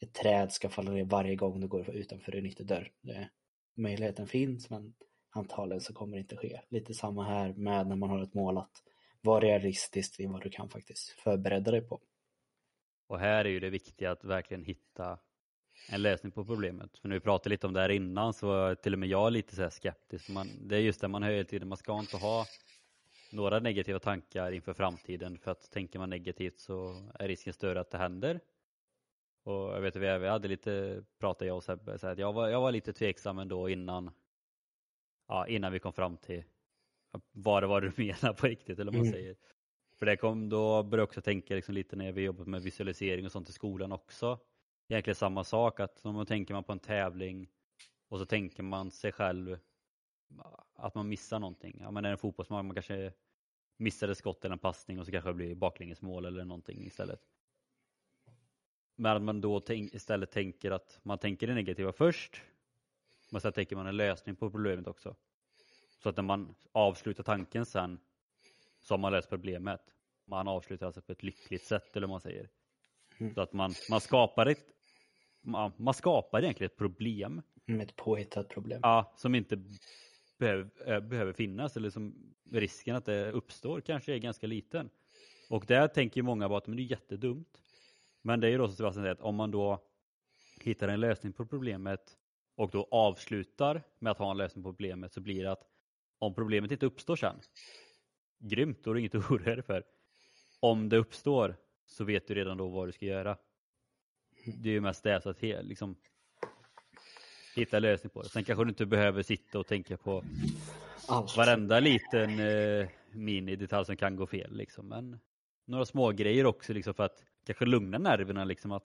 [0.00, 2.92] ett träd ska falla ner varje gång du går utanför en ytterdörr.
[3.00, 3.30] Det,
[3.74, 4.94] möjligheten finns men
[5.30, 6.60] antagligen så kommer det inte ske.
[6.68, 8.82] Lite samma här med när man har ett mål att
[9.20, 12.00] vara realistisk i vad du kan faktiskt förbereda dig på.
[13.06, 15.18] Och här är ju det viktiga att verkligen hitta
[15.90, 16.98] en lösning på problemet.
[16.98, 19.32] För när vi pratade lite om det här innan så var till och med jag
[19.32, 20.28] lite så skeptisk.
[20.28, 22.46] Man, det är just det man hör hela tiden, man ska inte ha
[23.34, 27.90] några negativa tankar inför framtiden för att tänker man negativt så är risken större att
[27.90, 28.40] det händer.
[29.42, 32.48] Och jag vet att vi hade lite, pratade jag och Sebbe, så att jag, var,
[32.48, 34.10] jag var lite tveksam ändå innan,
[35.28, 36.44] ja, innan vi kom fram till
[37.32, 39.12] vad det var du menar på riktigt eller vad man mm.
[39.12, 39.36] säger.
[39.98, 43.26] För det kom, då började jag också tänka liksom lite när vi jobbat med visualisering
[43.26, 44.38] och sånt i skolan också.
[44.88, 47.48] Egentligen samma sak, att om man tänker man på en tävling
[48.08, 49.58] och så tänker man sig själv
[50.74, 51.78] att man missar någonting.
[51.80, 53.12] Ja, men är det en fotbollsmatch, man kanske
[53.76, 57.20] missade skott eller en passning och så kanske det blir baklängesmål eller någonting istället.
[58.96, 62.42] Men att man då istället tänker att man tänker det negativa först,
[63.32, 65.16] men sen tänker man en lösning på problemet också.
[66.02, 67.98] Så att när man avslutar tanken sen
[68.80, 69.80] så har man löst problemet.
[70.24, 72.48] Man avslutar alltså på ett lyckligt sätt eller vad man säger.
[73.18, 73.34] Mm.
[73.34, 74.74] Så att man, man skapar ett
[75.44, 77.42] man, man skapar egentligen ett problem.
[77.64, 78.80] Med ett påhittat problem.
[78.82, 79.62] Ja, som inte
[80.44, 84.90] behöver, eh, behöver finnas eller som risken att det uppstår kanske är ganska liten.
[85.50, 87.60] Och där tänker många bara att men det är jättedumt.
[88.22, 89.84] Men det är ju då som Sebastian säger att om man då
[90.60, 92.16] hittar en lösning på problemet
[92.56, 95.62] och då avslutar med att ha en lösning på problemet så blir det att
[96.18, 97.40] om problemet inte uppstår sen,
[98.38, 99.84] grymt, då är det inget att oroa dig för.
[100.60, 103.38] Om det uppstår så vet du redan då vad du ska göra.
[104.62, 105.96] Det är ju mest det, så att liksom
[107.60, 108.28] hitta lösning på det.
[108.28, 110.24] Sen kanske du inte behöver sitta och tänka på
[111.08, 111.36] Allt.
[111.36, 114.56] varenda liten eh, minidetalj som kan gå fel.
[114.56, 114.88] Liksom.
[114.88, 115.18] Men
[115.66, 118.44] några små grejer också liksom, för att kanske lugna nerverna.
[118.44, 118.84] Liksom, att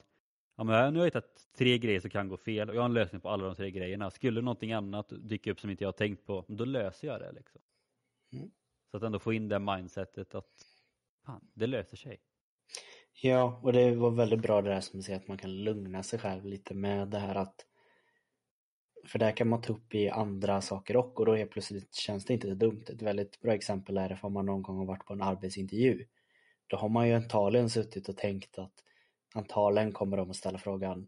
[0.58, 2.86] ja, men nu har jag hittat tre grejer som kan gå fel och jag har
[2.86, 4.12] en lösning på alla de tre grejerna.
[4.12, 7.32] Skulle någonting annat dyka upp som inte jag har tänkt på, då löser jag det.
[7.32, 7.62] Liksom.
[8.34, 8.52] Mm.
[8.92, 10.66] Så att ändå få in det mindsetet att
[11.26, 12.20] fan, det löser sig.
[13.22, 16.04] Ja, och det var väldigt bra det där som du säger att man kan lugna
[16.04, 17.66] sig själv lite med det här att
[19.10, 22.26] för där kan man ta upp i andra saker och, och då helt plötsligt känns
[22.26, 22.84] det inte så dumt.
[22.90, 26.06] Ett väldigt bra exempel är det om man någon gång har varit på en arbetsintervju.
[26.68, 28.74] Då har man ju antagligen suttit och tänkt att
[29.34, 31.08] antagligen kommer de att ställa frågan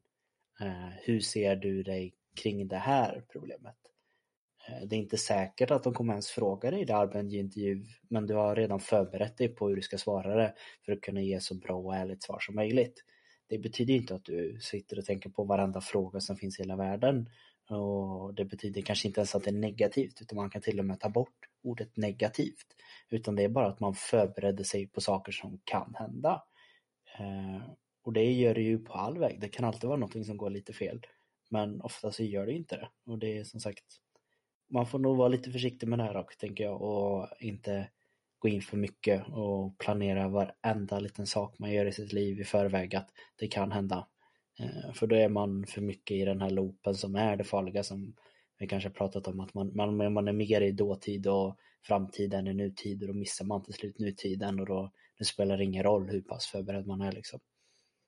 [0.61, 3.77] eh, hur ser du dig kring det här problemet?
[4.67, 8.33] Eh, det är inte säkert att de kommer ens fråga dig i arbetsintervju men du
[8.33, 10.53] har redan förberett dig på hur du ska svara det
[10.85, 13.03] för att kunna ge så bra och ärligt svar som möjligt.
[13.47, 16.75] Det betyder inte att du sitter och tänker på varenda fråga som finns i hela
[16.75, 17.29] världen
[17.71, 20.85] och det betyder kanske inte ens att det är negativt utan man kan till och
[20.85, 22.67] med ta bort ordet negativt.
[23.09, 26.43] Utan det är bara att man förbereder sig på saker som kan hända.
[27.19, 27.61] Eh,
[28.03, 29.41] och det gör det ju på all väg.
[29.41, 31.01] Det kan alltid vara någonting som går lite fel.
[31.49, 32.89] Men ofta så gör det inte det.
[33.11, 33.83] Och det är som sagt,
[34.69, 37.89] man får nog vara lite försiktig med det här också tänker jag och inte
[38.39, 42.43] gå in för mycket och planera varenda liten sak man gör i sitt liv i
[42.43, 44.07] förväg att det kan hända.
[44.61, 47.83] Eh, för då är man för mycket i den här loopen som är det farliga
[47.83, 48.15] som
[48.57, 52.53] vi kanske pratat om att man, man, man är mer i dåtid och framtiden är
[52.53, 56.21] nutid och då missar man till slut nutiden och då det spelar ingen roll hur
[56.21, 57.39] pass förberedd man är liksom.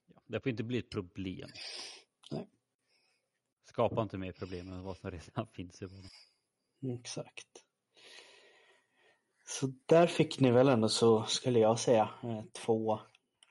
[0.08, 1.50] Ja, det får inte bli ett problem.
[2.32, 2.48] Nej.
[3.64, 7.00] skapa inte mer problem än vad som redan finns i vardagen.
[7.00, 7.48] Exakt.
[9.46, 13.00] Så där fick ni väl ändå så skulle jag säga eh, två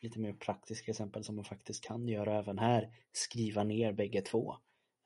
[0.03, 2.91] lite mer praktiska exempel som man faktiskt kan göra även här.
[3.13, 4.57] Skriva ner bägge två.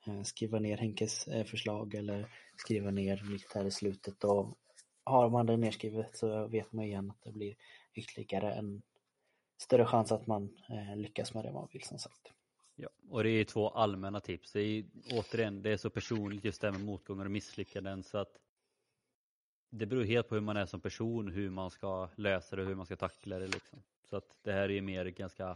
[0.07, 4.57] Eh, skriva ner Henkes eh, förslag eller skriva ner mitt här i slutet och
[5.03, 7.55] har man det nerskrivet så vet man igen att det blir
[7.93, 8.81] ytterligare en
[9.57, 12.31] större chans att man eh, lyckas med det man vill som sagt.
[12.75, 14.51] Ja, och det är två allmänna tips.
[14.51, 18.17] Det är, återigen, det är så personligt just det här med motgångar och misslyckanden så
[18.17, 18.37] att
[19.69, 22.75] det beror helt på hur man är som person, hur man ska lösa det, hur
[22.75, 23.83] man ska tackla det liksom.
[24.09, 25.55] Så att det här är mer ganska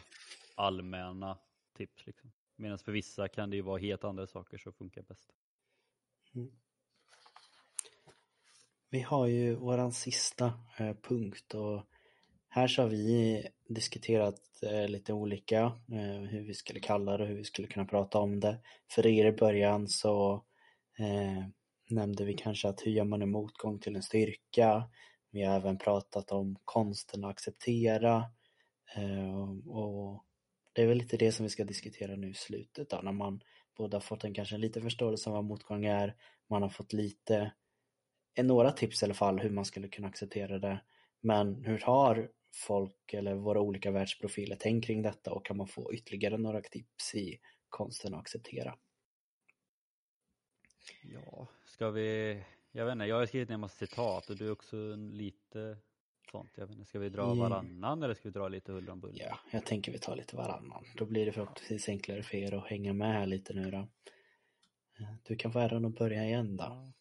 [0.55, 1.37] allmänna
[1.77, 2.31] tips liksom.
[2.55, 5.33] Medan för vissa kan det ju vara helt andra saker som funkar bäst.
[6.35, 6.51] Mm.
[8.89, 11.83] Vi har ju våran sista eh, punkt och
[12.49, 15.61] här så har vi diskuterat eh, lite olika
[15.91, 18.57] eh, hur vi skulle kalla det och hur vi skulle kunna prata om det.
[18.91, 20.43] För er i början så
[20.99, 21.45] eh,
[21.89, 24.89] nämnde vi kanske att hur gör man en motgång till en styrka.
[25.31, 28.23] Vi har även pratat om konsten att acceptera eh,
[28.95, 30.25] Eh, och
[30.73, 33.41] det är väl lite det som vi ska diskutera nu i slutet då, när man
[33.77, 36.15] både har fått en kanske lite förståelse av vad motgång är,
[36.49, 37.51] man har fått lite,
[38.35, 40.81] eh, några tips i alla fall hur man skulle kunna acceptera det.
[41.21, 45.93] Men hur har folk eller våra olika världsprofiler tänkt kring detta och kan man få
[45.93, 48.77] ytterligare några tips i konsten att acceptera?
[51.03, 54.47] Ja, ska vi, jag vet inte, jag har skrivit ner en massa citat och du
[54.47, 55.77] är också lite
[56.31, 56.51] sånt.
[56.55, 59.25] Jag vet inte, ska vi dra varannan eller ska vi dra lite huller om buller?
[59.29, 60.85] Ja, jag tänker vi tar lite varannan.
[60.95, 63.87] Då blir det förhoppningsvis enklare för er att hänga med här lite nu då.
[65.23, 66.91] Du kan få äran att börja igen då.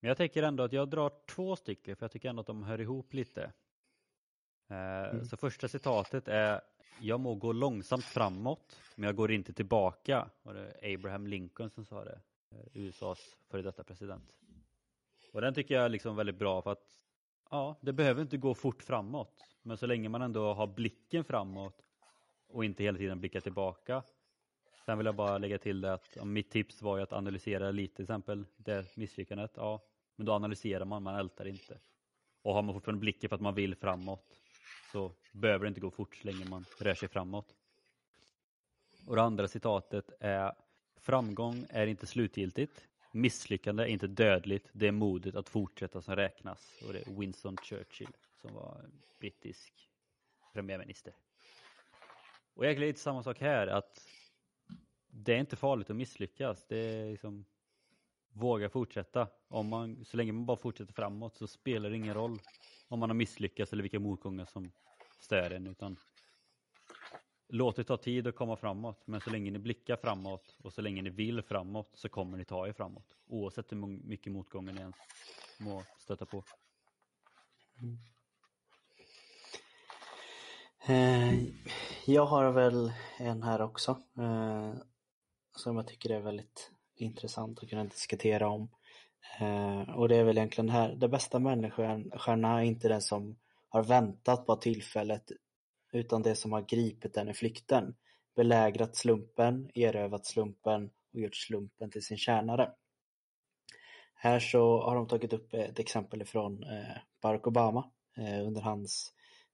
[0.00, 2.62] Men jag tänker ändå att jag drar två stycken för jag tycker ändå att de
[2.62, 3.52] hör ihop lite.
[4.70, 5.24] Eh, mm.
[5.24, 6.60] Så första citatet är
[7.00, 10.30] Jag må gå långsamt framåt men jag går inte tillbaka.
[10.42, 12.20] Och det är Abraham Lincoln som sa det.
[12.50, 14.36] Eh, USAs före detta president.
[15.32, 17.05] Och den tycker jag är liksom väldigt bra för att
[17.50, 19.44] ja, det behöver inte gå fort framåt.
[19.62, 21.82] Men så länge man ändå har blicken framåt
[22.48, 24.02] och inte hela tiden blickar tillbaka.
[24.84, 27.96] Sen vill jag bara lägga till det att mitt tips var ju att analysera lite
[27.96, 29.52] till exempel det misslyckandet.
[29.56, 29.82] Ja,
[30.16, 31.78] men då analyserar man, man ältar inte.
[32.42, 34.40] Och har man fortfarande blicken för att man vill framåt
[34.92, 37.54] så behöver det inte gå fort så länge man rör sig framåt.
[39.06, 40.52] Och det andra citatet är
[41.06, 42.88] Framgång är inte slutgiltigt.
[43.16, 44.68] Misslyckande är inte dödligt.
[44.72, 46.82] Det är modet att fortsätta som räknas.
[46.86, 49.72] Och det är Winston Churchill som var brittisk
[50.52, 51.14] premiärminister.
[52.54, 54.00] Och egentligen lite samma sak här att
[55.06, 56.64] det är inte farligt att misslyckas.
[56.68, 57.44] Det är liksom
[58.28, 59.28] våga fortsätta.
[59.48, 62.38] Om man, så länge man bara fortsätter framåt så spelar det ingen roll
[62.88, 64.72] om man har misslyckats eller vilka motgångar som
[65.20, 65.66] stör en.
[65.66, 65.96] Utan
[67.48, 69.02] låt det ta tid att komma framåt.
[69.04, 72.44] Men så länge ni blickar framåt och så länge ni vill framåt så kommer ni
[72.44, 73.16] ta er framåt.
[73.26, 73.76] Oavsett hur
[74.08, 74.96] mycket motgångar ni ens
[75.60, 76.44] må stöta på.
[77.82, 77.98] Mm.
[80.88, 81.34] Eh,
[82.06, 84.74] jag har väl en här också eh,
[85.56, 88.68] som jag tycker är väldigt intressant att kunna diskutera om.
[89.40, 93.36] Eh, och det är väl egentligen här, det bästa människan är inte den som
[93.68, 95.32] har väntat på tillfället
[95.92, 97.94] utan det som har gripit den i flykten,
[98.36, 102.70] belägrat slumpen, erövrat slumpen och gjort slumpen till sin tjänare.
[104.14, 107.90] Här så har de tagit upp ett exempel ifrån eh, Barack Obama.
[108.16, 109.12] Eh, under hans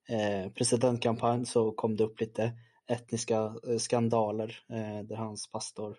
[0.09, 2.53] eh, presidentkampanj så kom det upp lite
[2.87, 4.61] etniska skandaler
[5.05, 5.99] där hans pastor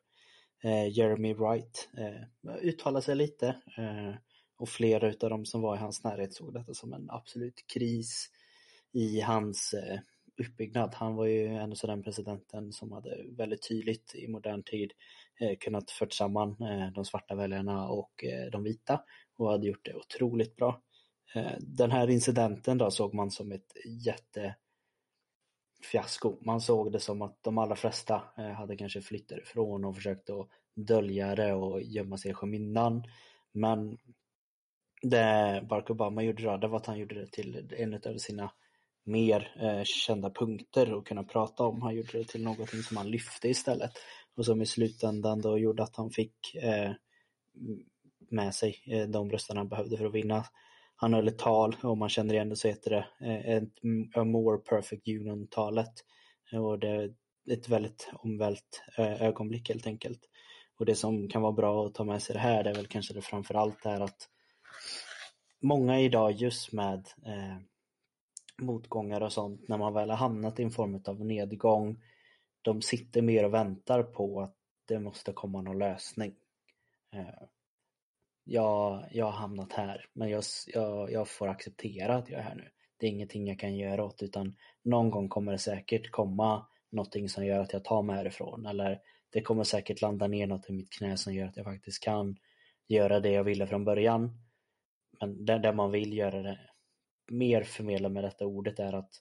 [0.91, 1.89] Jeremy Wright
[2.62, 3.56] uttalade sig lite
[4.58, 8.30] och flera utav dem som var i hans närhet såg detta som en absolut kris
[8.91, 9.76] i hans
[10.38, 10.93] uppbyggnad.
[10.93, 14.91] Han var ju ändå av den presidenten som hade väldigt tydligt i modern tid
[15.39, 19.02] eh, kunnat fört samman eh, de svarta väljarna och eh, de vita
[19.38, 20.82] och hade gjort det otroligt bra.
[21.60, 23.74] Den här incidenten då såg man som ett
[25.86, 26.38] jättefiasko.
[26.41, 28.24] Man såg det som att de allra flesta
[28.58, 33.04] hade kanske flyttat ifrån och försökt att dölja det och gömma sig i skymundan.
[33.52, 33.98] Men
[35.02, 38.51] det Barack Obama gjorde då, det var att han gjorde det till en av sina
[39.04, 41.82] mer eh, kända punkter att kunna prata om.
[41.82, 43.91] Han gjorde det till någonting som han lyfte istället
[44.38, 46.91] och som i slutändan då gjorde att han fick eh,
[48.32, 50.45] med sig eh, de rösterna han behövde för att vinna.
[50.95, 53.70] Han höll ett tal, om man känner igen det så heter det eh, ett
[54.16, 55.93] A More Perfect Union-talet.
[56.54, 57.14] Och det är
[57.51, 60.20] ett väldigt omvält eh, ögonblick helt enkelt.
[60.80, 62.88] Och det som kan vara bra att ta med sig det här det är väl
[62.88, 64.30] kanske det framförallt är att
[65.62, 67.58] många idag just med eh,
[68.62, 72.04] motgångar och sånt när man väl har hamnat i en form av nedgång.
[72.62, 76.36] De sitter mer och väntar på att det måste komma någon lösning.
[77.14, 77.43] Eh,
[78.43, 82.56] jag, jag har hamnat här, men jag, jag, jag får acceptera att jag är här
[82.56, 82.70] nu.
[82.97, 87.30] Det är ingenting jag kan göra åt, utan någon gång kommer det säkert komma någonting
[87.30, 90.74] som gör att jag tar mig härifrån, eller det kommer säkert landa ner något i
[90.74, 92.38] mitt knä som gör att jag faktiskt kan
[92.88, 94.39] göra det jag ville från början.
[95.20, 96.60] Men det, det man vill göra det
[97.32, 99.11] mer förmedla med detta ordet är att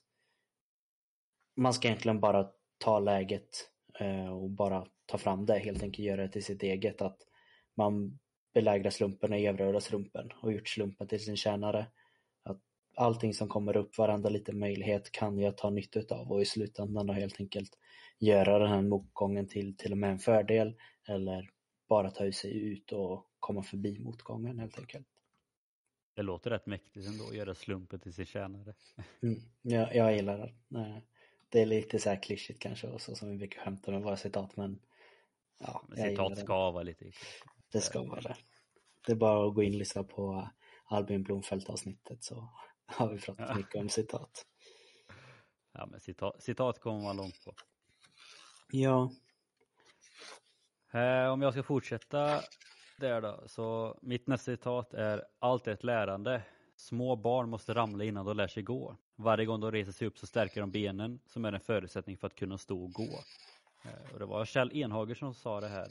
[1.55, 6.21] man ska egentligen bara ta läget eh, och bara ta fram det, helt enkelt göra
[6.21, 7.01] det till sitt eget.
[7.01, 7.17] Att
[7.75, 8.19] man
[8.53, 11.87] belägrar slumpen och erövrar slumpen och gjort slumpen till sin tjänare.
[12.43, 12.61] Att
[12.95, 17.07] allting som kommer upp, varenda liten möjlighet kan jag ta nytta av och i slutändan
[17.07, 17.77] då helt enkelt
[18.19, 20.75] göra den här motgången till till och med en fördel
[21.07, 21.49] eller
[21.89, 25.07] bara ta sig ut och komma förbi motgången helt enkelt.
[26.13, 28.73] Det låter rätt mäktigt ändå, att göra slumpen till sin tjänare.
[29.23, 30.53] Mm, jag, jag gillar det.
[31.49, 34.17] Det är lite så här klyschigt kanske och så som vi brukar skämta med våra
[34.17, 34.79] citat men
[35.59, 37.11] ja, men citat ska vara lite
[37.71, 38.35] Det ska vara det.
[39.05, 40.49] Det är bara att gå in och lyssna på
[40.85, 42.49] Albin Blomfelt avsnittet så
[42.85, 43.55] har vi pratat ja.
[43.55, 44.45] mycket om citat.
[45.71, 47.53] Ja men citat, citat kommer man långt på.
[48.71, 49.11] Ja.
[50.93, 52.41] Eh, om jag ska fortsätta
[53.03, 56.41] där då, så mitt nästa citat är Allt är ett lärande.
[56.75, 58.97] Små barn måste ramla innan de lär sig gå.
[59.15, 62.27] Varje gång de reser sig upp så stärker de benen som är en förutsättning för
[62.27, 63.19] att kunna stå och gå.
[63.85, 65.87] Eh, och det var Kjell Enhager som sa det här.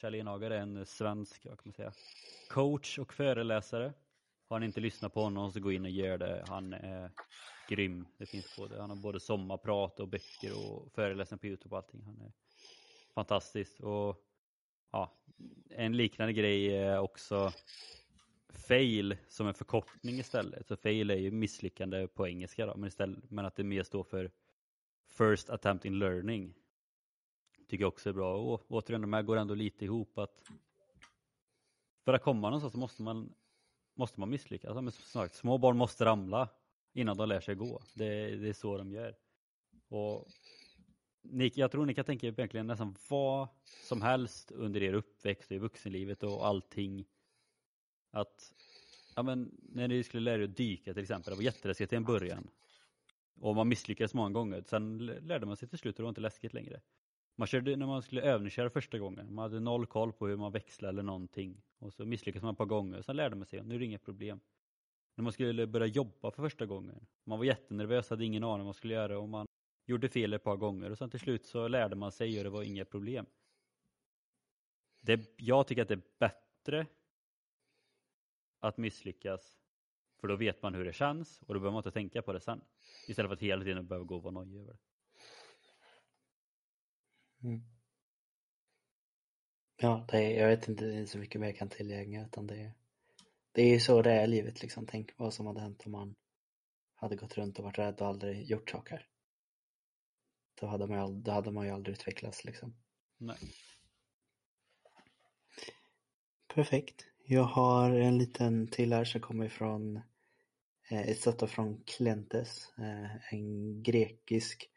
[0.00, 1.92] Kjell Enhager är en svensk vad kan man säga,
[2.50, 3.92] coach och föreläsare.
[4.48, 6.44] Har ni inte lyssnat på honom så gå in och gör det.
[6.48, 7.10] Han är
[7.68, 8.06] grym.
[8.18, 12.02] Det finns både, han har både sommarprat och böcker och föreläsningar på Youtube och allting.
[12.04, 12.32] Han är
[13.14, 13.80] fantastisk.
[13.80, 14.27] Och
[14.90, 15.12] ja,
[15.70, 17.52] en liknande grej är också
[18.48, 20.66] fail som en förkortning istället.
[20.66, 24.04] Så fail är ju misslyckande på engelska då, men, istället, men att det mer står
[24.04, 24.30] för
[25.08, 26.54] first attempt in learning.
[27.68, 28.36] Tycker jag också är bra.
[28.36, 30.42] Och återigen, de här går ändå lite ihop att
[32.04, 33.34] för att komma någonstans så måste man,
[33.94, 34.74] måste man misslyckas.
[34.74, 36.48] Men snart, små barn måste ramla
[36.92, 37.82] innan de lär sig gå.
[37.94, 39.16] Det, det är så de gör.
[39.88, 40.28] Och
[41.30, 45.50] ni, jag tror ni kan tänka er egentligen nästan vad som helst under er uppväxt
[45.50, 47.04] och i vuxenlivet och allting.
[48.10, 48.54] Att
[49.16, 51.96] ja, men, när ni skulle lära er att dyka till exempel, det var jätteläskigt i
[51.96, 52.50] en början.
[53.40, 54.62] Och man misslyckades många gånger.
[54.66, 56.80] Sen lärde man sig till slut och det var inte läskigt längre.
[57.36, 59.34] Man körde när man skulle övningsköra första gången.
[59.34, 61.62] Man hade noll koll på hur man växlade eller någonting.
[61.78, 63.02] Och så misslyckades man ett par gånger.
[63.02, 63.62] Sen lärde man sig.
[63.62, 64.40] Nu är det inget problem.
[65.14, 67.06] När man skulle börja jobba för första gången.
[67.24, 69.18] Man var jättenervös, hade ingen aning vad man skulle göra.
[69.18, 69.47] Och man
[69.88, 70.90] gjorde fel ett par gånger.
[70.90, 73.26] Och sen till slut så lärde man sig och det var inga problem.
[75.00, 76.86] Det, jag tycker att det är bättre
[78.60, 79.58] att misslyckas.
[80.20, 82.40] För då vet man hur det känns och då behöver man inte tänka på det
[82.40, 82.60] sen.
[83.08, 84.78] Istället för att hela tiden behöva gå och vara nojig över det.
[87.48, 87.60] Mm.
[89.76, 92.46] Ja, det är, jag vet inte det är så mycket mer jag kan tillägga utan
[92.46, 92.72] det är,
[93.52, 94.86] det är ju så det är i livet liksom.
[94.86, 96.14] Tänk vad som hade hänt om man
[96.94, 99.06] hade gått runt och varit rädd och aldrig gjort saker.
[100.60, 102.74] Då hade man, då hade man ju aldrig utvecklats liksom.
[103.18, 103.36] Nej.
[106.54, 107.04] Perfekt.
[107.26, 109.96] Jag har en liten till här som kommer ifrån
[110.90, 114.70] eh, ett sätt från Klentes, eh, en grekisk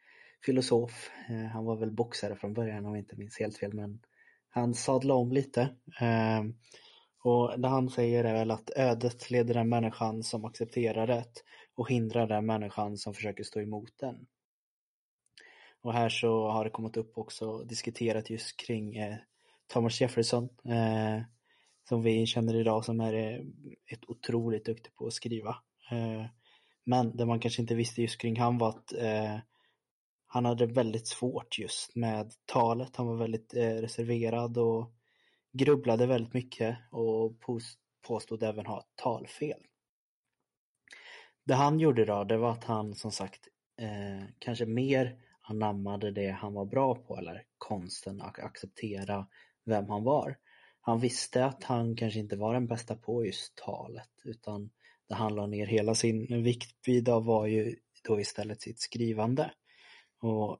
[0.46, 1.10] filosof.
[1.30, 4.00] Eh, han var väl boxare från början om jag inte minns helt fel men
[4.50, 5.70] han sadlade om lite.
[7.24, 11.26] Och det han säger är väl att ödet leder den människan som accepterar det
[11.76, 14.28] och hindrar den människan som försöker stå emot den.
[15.82, 19.18] Och här så har det kommit upp också diskuterat just kring eh,
[19.68, 21.22] Thomas Jefferson eh,
[21.90, 23.40] som vi känner idag som är eh,
[23.92, 25.58] ett otroligt duktig på att skriva.
[25.92, 26.26] Eh,
[26.84, 29.38] men det man kanske inte visste just kring han var att eh,
[30.28, 32.96] han hade väldigt svårt just med talet.
[32.96, 34.94] Han var väldigt eh, reserverad och
[35.54, 37.40] grubblade väldigt mycket och
[38.02, 39.62] påstod även ha talfel.
[41.44, 43.48] Det han gjorde då, det var att han som sagt
[44.40, 49.28] kanske mer anammade det han var bra på eller konsten att acceptera
[49.66, 50.38] vem han var.
[50.82, 54.72] Han visste att han kanske inte var den bästa på just talet utan
[55.08, 59.52] det han la ner hela sin vikt vid var ju då istället sitt skrivande.
[60.20, 60.60] Och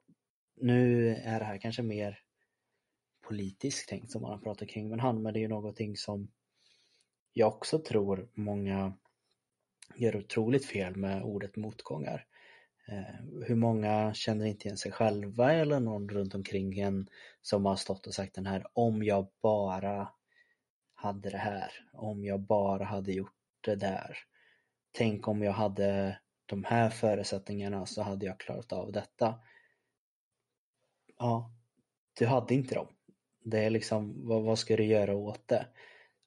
[0.56, 2.18] nu är det här kanske mer
[3.28, 6.28] politiskt tänkt som man har pratat kring men han, men det är ju någonting som
[7.32, 8.98] jag också tror många
[9.96, 12.26] gör otroligt fel med ordet motgångar.
[12.88, 17.08] Eh, hur många känner inte igen sig själva eller någon runt omkring en
[17.42, 20.08] som har stått och sagt den här om jag bara
[20.94, 24.18] hade det här, om jag bara hade gjort det där.
[24.92, 29.40] Tänk om jag hade de här förutsättningarna så hade jag klarat av detta.
[31.18, 31.54] Ja,
[32.18, 32.88] du hade inte dem.
[33.44, 35.66] Det är liksom, vad, vad ska du göra åt det?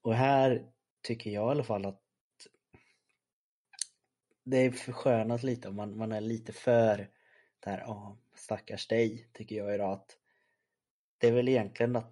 [0.01, 0.65] Och här
[1.03, 2.01] tycker jag i alla fall att
[4.45, 7.09] det är förskönat lite och man, man är lite för
[7.59, 10.17] där, ja, stackars dig, tycker jag idag att
[11.17, 12.11] det är väl egentligen att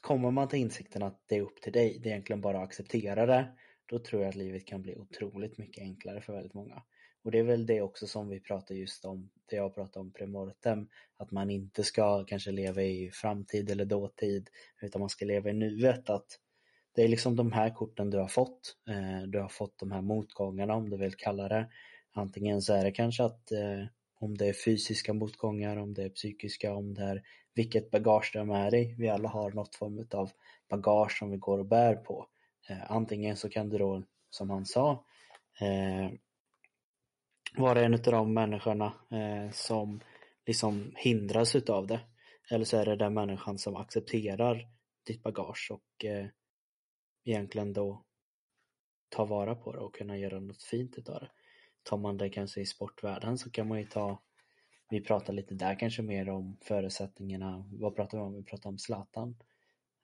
[0.00, 2.64] kommer man till insikten att det är upp till dig, det är egentligen bara att
[2.64, 3.46] acceptera det,
[3.86, 6.82] då tror jag att livet kan bli otroligt mycket enklare för väldigt många.
[7.22, 10.12] Och det är väl det också som vi pratar just om, det jag pratar om
[10.12, 14.50] premortem, att man inte ska kanske leva i framtid eller dåtid,
[14.82, 16.40] utan man ska leva i nuet, att
[16.96, 18.76] det är liksom de här korten du har fått.
[18.88, 21.68] Eh, du har fått de här motgångarna om du vill kalla det.
[22.12, 23.84] Antingen så är det kanske att eh,
[24.18, 27.22] om det är fysiska motgångar, om det är psykiska, om det är
[27.54, 28.94] vilket bagage du har med dig.
[28.98, 30.30] Vi alla har något form av
[30.70, 32.26] bagage som vi går och bär på.
[32.68, 35.04] Eh, antingen så kan du då, som han sa,
[37.56, 38.92] vara en av de människorna
[39.52, 40.00] som
[40.46, 42.00] liksom hindras utav det.
[42.50, 44.68] Eller så är det den människan som accepterar
[45.06, 46.04] ditt bagage och
[47.26, 48.04] egentligen då
[49.08, 51.30] ta vara på det och kunna göra något fint utav det.
[51.82, 54.22] Tar man det kanske i sportvärlden så kan man ju ta
[54.88, 57.64] vi pratar lite där kanske mer om förutsättningarna.
[57.72, 58.34] Vad pratar vi om?
[58.34, 59.36] Vi pratar om Zlatan.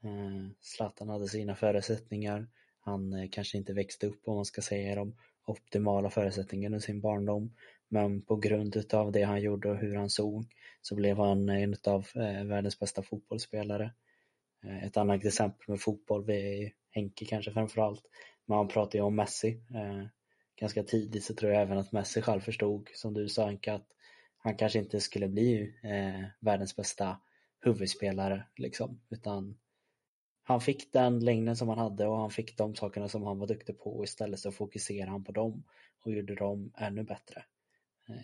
[0.04, 2.48] Eh, Zlatan hade sina förutsättningar.
[2.80, 5.16] Han eh, kanske inte växte upp om man ska säga de
[5.46, 7.54] optimala förutsättningarna i sin barndom.
[7.88, 10.46] Men på grund utav det han gjorde och hur han såg
[10.80, 13.94] så blev han en av eh, världens bästa fotbollsspelare.
[14.64, 18.04] Eh, ett annat exempel med fotboll vi är Henke kanske framförallt.
[18.46, 19.60] Men han pratar ju om Messi.
[19.74, 20.06] Eh,
[20.56, 23.86] ganska tidigt så tror jag även att Messi själv förstod, som du sa Henke, att
[24.38, 27.20] han kanske inte skulle bli eh, världens bästa
[27.60, 29.58] huvudspelare liksom, utan
[30.42, 33.46] han fick den längden som han hade och han fick de sakerna som han var
[33.46, 35.64] duktig på och istället så fokuserade han på dem
[36.04, 37.44] och gjorde dem ännu bättre.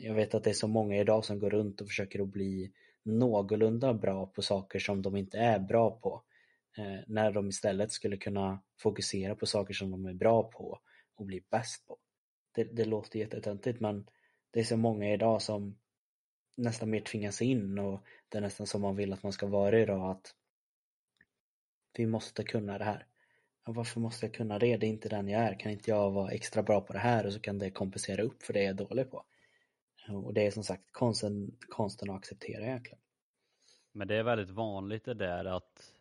[0.00, 2.72] Jag vet att det är så många idag som går runt och försöker att bli
[3.02, 6.22] någorlunda bra på saker som de inte är bra på.
[6.78, 10.80] Eh, när de istället skulle kunna fokusera på saker som de är bra på
[11.14, 11.98] och bli bäst på.
[12.52, 14.06] Det, det låter jättetöntigt men
[14.50, 15.78] det är så många idag som
[16.56, 19.80] nästan mer tvingas in och det är nästan som man vill att man ska vara
[19.80, 20.34] idag att
[21.96, 23.06] vi måste kunna det här.
[23.64, 24.76] Ja, varför måste jag kunna det?
[24.76, 25.60] Det är inte den jag är.
[25.60, 28.42] Kan inte jag vara extra bra på det här och så kan det kompensera upp
[28.42, 29.24] för det jag är dålig på?
[30.08, 32.98] Och det är som sagt konsten, konsten att acceptera egentligen.
[33.92, 35.97] Men det är väldigt vanligt det där att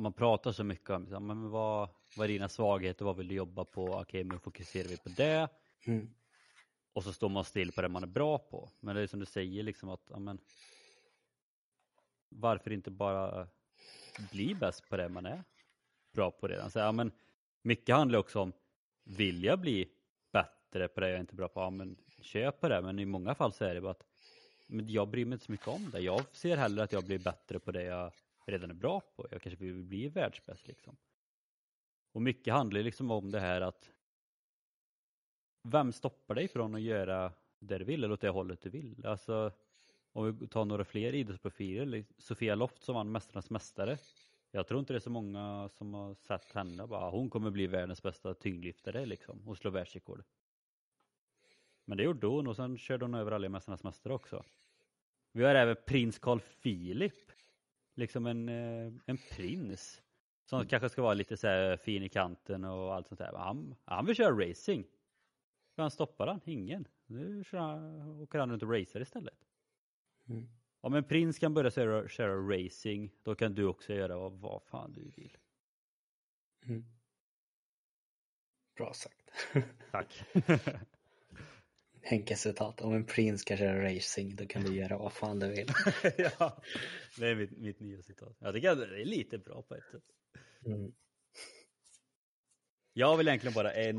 [0.00, 3.64] man pratar så mycket om men vad, vad är dina svagheter, vad vill du jobba
[3.64, 5.48] på, okej okay, men fokuserar vi på det.
[5.84, 6.10] Mm.
[6.92, 8.70] Och så står man still på det man är bra på.
[8.80, 10.38] Men det är som du säger liksom att, amen,
[12.28, 13.48] varför inte bara
[14.32, 15.44] bli bäst på det man är
[16.12, 16.70] bra på redan.
[16.70, 17.12] Så, ja, men
[17.62, 18.52] mycket handlar också om,
[19.04, 19.88] vill jag bli
[20.32, 22.82] bättre på det jag är inte bra på, ja men kör på det.
[22.82, 24.04] Men i många fall så är det bara att,
[24.66, 26.00] men jag bryr mig inte så mycket om det.
[26.00, 28.12] Jag ser hellre att jag blir bättre på det jag
[28.46, 29.26] redan är bra på.
[29.30, 30.96] Jag kanske vill bli världsbäst liksom.
[32.12, 33.90] Och mycket handlar liksom om det här att
[35.62, 39.06] vem stoppar dig från att göra det du vill eller åt det hållet du vill?
[39.06, 39.52] Alltså
[40.12, 43.98] om vi tar några fler idrottsprofiler, Sofia Loft som vann Mästarnas Mästare.
[44.50, 47.66] Jag tror inte det är så många som har sett henne bara, hon kommer bli
[47.66, 50.24] världens bästa tyngdlyftare liksom och slå världsrekord.
[51.84, 54.44] Men det gjorde hon och sen körde hon över alla Mästarnas Mästare också.
[55.32, 57.29] Vi har även prins Carl Philip
[58.00, 60.02] liksom en, eh, en prins.
[60.44, 60.68] Som mm.
[60.68, 63.32] kanske ska vara lite så här fin i kanten och allt sånt där.
[63.32, 64.86] Han, han vill köra racing.
[65.76, 66.40] Han stoppa den?
[66.44, 66.88] Ingen.
[67.06, 69.46] Nu kör han, åker han runt och racer istället.
[70.28, 70.48] Mm.
[70.80, 74.62] Om en prins kan börja köra, köra racing, då kan du också göra vad, vad
[74.62, 75.36] fan du vill.
[76.66, 76.84] Mm.
[78.76, 79.32] Bra sagt.
[79.90, 80.24] Tack.
[82.02, 82.80] Henke citat.
[82.80, 85.68] Om en prins ska köra racing då kan du göra vad fan du vill.
[86.18, 86.62] ja,
[87.16, 88.36] det är mitt, mitt nya citat.
[88.38, 90.04] Jag tycker att det är lite bra på ett sätt.
[90.66, 90.92] Mm.
[92.92, 93.98] Jag vill egentligen bara en,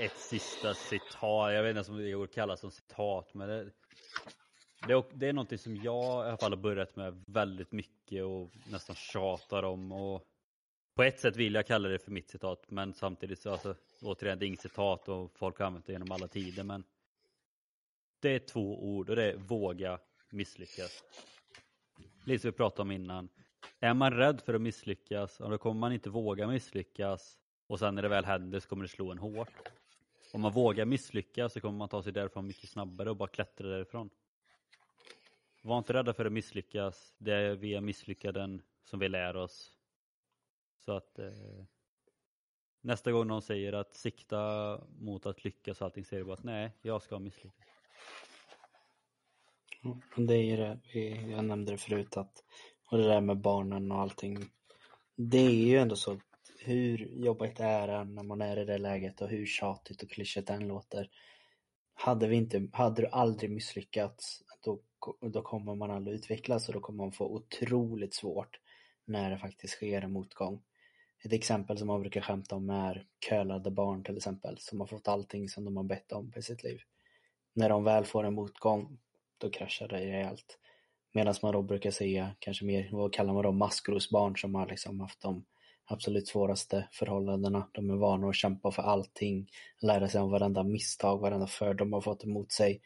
[0.00, 1.52] ett sista citat.
[1.52, 3.70] Jag vet inte om det går att kalla som citat, men det,
[4.86, 8.50] det, det är någonting som jag i alla fall har börjat med väldigt mycket och
[8.70, 9.92] nästan tjatar om.
[9.92, 10.22] Och
[10.94, 14.38] på ett sätt vill jag kalla det för mitt citat, men samtidigt så alltså, återigen,
[14.38, 16.62] det är inget citat och folk har använt det genom alla tider.
[16.62, 16.84] Men
[18.24, 19.98] det är två ord och det är våga
[20.30, 21.04] misslyckas.
[22.24, 23.28] Lite som vi pratade om innan.
[23.80, 28.02] Är man rädd för att misslyckas, då kommer man inte våga misslyckas och sen när
[28.02, 29.48] det väl händer så kommer det slå en hårt.
[30.32, 33.68] Om man vågar misslyckas så kommer man ta sig därifrån mycket snabbare och bara klättra
[33.68, 34.10] därifrån.
[35.62, 37.14] Var inte rädda för att misslyckas.
[37.18, 39.72] Det är via misslyckanden som vi lär oss.
[40.84, 41.64] Så att eh,
[42.80, 46.44] nästa gång någon säger att sikta mot att lyckas och allting säger du bara att
[46.44, 47.73] nej, jag ska misslyckas.
[50.16, 52.44] Det är det, jag nämnde det förut att
[52.90, 54.38] Och det där med barnen och allting.
[55.16, 56.20] Det är ju ändå så,
[56.58, 60.46] hur jobbigt är det när man är i det läget och hur tjatigt och klyschigt
[60.46, 61.10] den låter.
[61.94, 64.80] Hade, vi inte, hade du aldrig misslyckats, då,
[65.20, 68.60] då kommer man aldrig utvecklas och då kommer man få otroligt svårt
[69.04, 70.62] när det faktiskt sker en motgång.
[71.24, 75.08] Ett exempel som man brukar skämta om är kölade barn till exempel, som har fått
[75.08, 76.80] allting som de har bett om i sitt liv.
[77.54, 78.98] När de väl får en motgång,
[79.38, 80.58] då kraschar det rejält.
[81.12, 85.00] Medan man då brukar se kanske mer, vad kallar man då, maskrosbarn som har liksom
[85.00, 85.44] haft de
[85.84, 87.68] absolut svåraste förhållandena.
[87.72, 89.50] De är vana att kämpa för allting,
[89.82, 92.80] lära sig om varenda misstag, varenda fördom de har fått emot sig.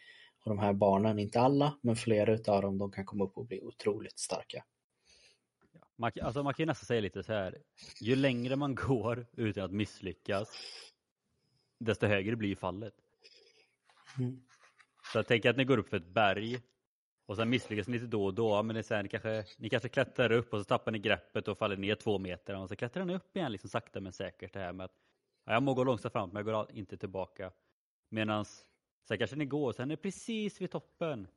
[0.45, 3.47] Och de här barnen, inte alla, men flera utav dem, de kan komma upp och
[3.47, 4.65] bli otroligt starka.
[5.97, 7.59] Man, alltså man kan nästan säga lite så här,
[8.01, 10.49] ju längre man går utan att misslyckas,
[11.79, 12.95] desto högre blir fallet.
[14.19, 14.48] Mm.
[15.13, 16.61] Så jag tänker att ni går upp för ett berg
[17.27, 19.45] och sen misslyckas ni lite då och då, men det är så här, ni, kanske,
[19.57, 22.69] ni kanske klättrar upp och så tappar ni greppet och faller ner två meter och
[22.69, 24.95] så klättrar ni upp igen liksom sakta men säkert det här med att
[25.45, 27.53] ja, jag må gå långsamt framåt men jag går inte tillbaka.
[28.09, 28.45] Medan
[29.09, 31.29] sen kanske ni går och sen är ni precis vid toppen.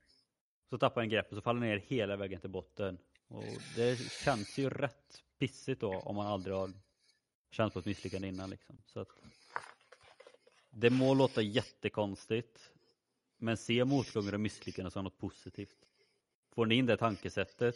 [0.70, 2.98] Så tappar ni greppet och så faller ni ner hela vägen till botten.
[3.28, 3.44] Och
[3.76, 6.72] det känns ju rätt pissigt då om man aldrig har
[7.52, 8.78] känt på ett misslyckande innan liksom.
[8.86, 9.10] Så att
[10.70, 12.72] det må låta jättekonstigt
[13.42, 15.78] men se motgångar och misslyckanden som något positivt.
[16.54, 17.76] Får ni in det tankesättet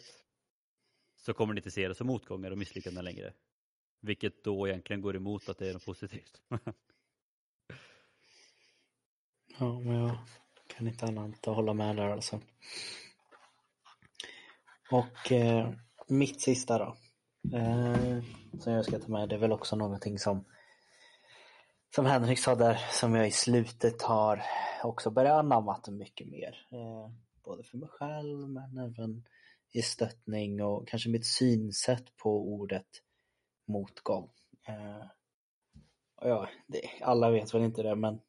[1.16, 3.32] så kommer ni inte se det som motgångar och misslyckanden längre.
[4.00, 6.42] Vilket då egentligen går emot att det är något positivt.
[9.58, 10.18] ja, men jag
[10.66, 12.40] kan inte annat att hålla med där alltså.
[14.90, 15.72] Och eh,
[16.08, 16.96] mitt sista då.
[17.56, 18.22] Eh,
[18.60, 20.44] som jag ska ta med, det är väl också någonting som
[21.94, 24.42] som Henrik sa där, som jag i slutet har
[24.82, 26.66] också börjat anamma mycket mer.
[26.72, 27.10] Eh,
[27.44, 29.24] både för mig själv men även
[29.72, 32.86] i stöttning och kanske mitt synsätt på ordet
[33.68, 34.30] motgång.
[34.68, 35.06] Eh,
[36.20, 38.20] ja, det, alla vet väl inte det men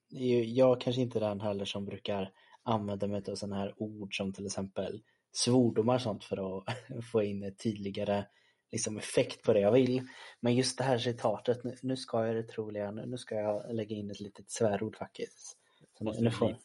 [0.45, 2.31] jag kanske inte är den heller som brukar
[2.63, 5.01] använda mig av sådana här ord som till exempel
[5.31, 6.65] svordomar och sånt för att
[7.11, 8.25] få in ett tydligare
[8.71, 10.07] liksom effekt på det jag vill.
[10.39, 13.95] Men just det här citatet, nu, nu ska jag det troligen, nu ska jag lägga
[13.95, 15.57] in ett litet svärord faktiskt.
[15.97, 16.57] Så nu, nu får,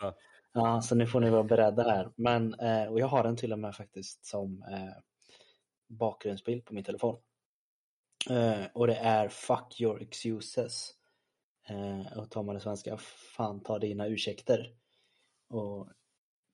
[0.53, 2.13] ja, så nu får ni vara beredda här.
[2.17, 5.03] Men, eh, och jag har den till och med faktiskt som eh,
[5.89, 7.17] bakgrundsbild på min telefon.
[8.31, 10.95] Eh, och det är Fuck your excuses.
[11.69, 12.97] Eh, och tar man det svenska,
[13.37, 14.75] fan ta dina ursäkter.
[15.49, 15.89] Och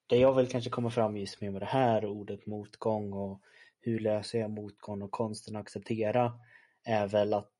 [0.06, 3.42] det jag vill kanske komma fram just med, med det här ordet motgång och
[3.88, 6.32] hur löser jag motgång och konsten att acceptera
[6.84, 7.52] är väl att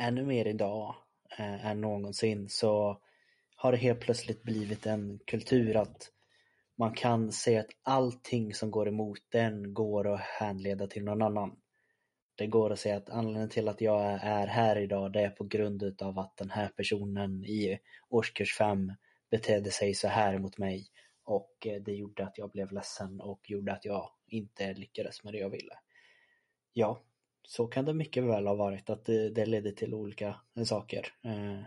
[0.00, 0.94] ännu mer idag
[1.38, 3.00] eh, än någonsin så
[3.56, 6.10] har det helt plötsligt blivit en kultur att
[6.78, 11.56] man kan säga att allting som går emot den går att hänleda till någon annan.
[12.34, 15.44] Det går att säga att anledningen till att jag är här idag det är på
[15.44, 18.92] grund av att den här personen i årskurs 5
[19.30, 20.86] betedde sig så här mot mig
[21.24, 25.34] och eh, det gjorde att jag blev ledsen och gjorde att jag inte lyckades med
[25.34, 25.74] det jag ville.
[26.72, 27.02] Ja,
[27.42, 31.06] så kan det mycket väl ha varit att det, det ledde till olika saker.
[31.24, 31.64] Eh,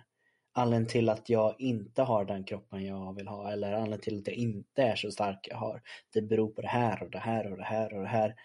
[0.53, 4.27] anledningen till att jag inte har den kroppen jag vill ha eller anledningen till att
[4.27, 5.81] jag inte är så stark jag har.
[6.13, 8.35] Det beror på det här och det här och det här och det här.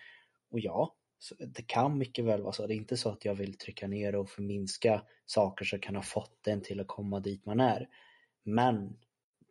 [0.51, 0.95] Och ja,
[1.39, 2.67] det kan mycket väl vara så.
[2.67, 6.03] Det är inte så att jag vill trycka ner och förminska saker som kan ha
[6.03, 7.89] fått en till att komma dit man är.
[8.43, 8.97] Men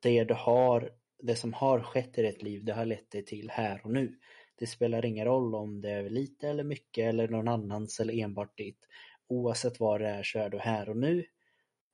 [0.01, 0.91] det du har,
[1.21, 4.19] det som har skett i ditt liv, det har lett dig till här och nu.
[4.55, 8.57] Det spelar ingen roll om det är lite eller mycket eller någon annans eller enbart
[8.57, 8.79] ditt.
[9.27, 11.25] Oavsett vad det är så är du här och nu.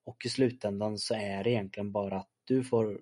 [0.06, 3.02] Och i slutändan så är det egentligen bara att du får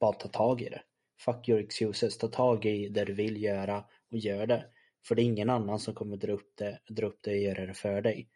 [0.00, 0.82] bara ta tag i det.
[1.20, 4.66] Fuck your excuses, ta tag i det du vill göra och gör det.
[5.04, 7.66] För det är ingen annan som kommer dra upp det, dra upp det och göra
[7.66, 8.28] det för dig.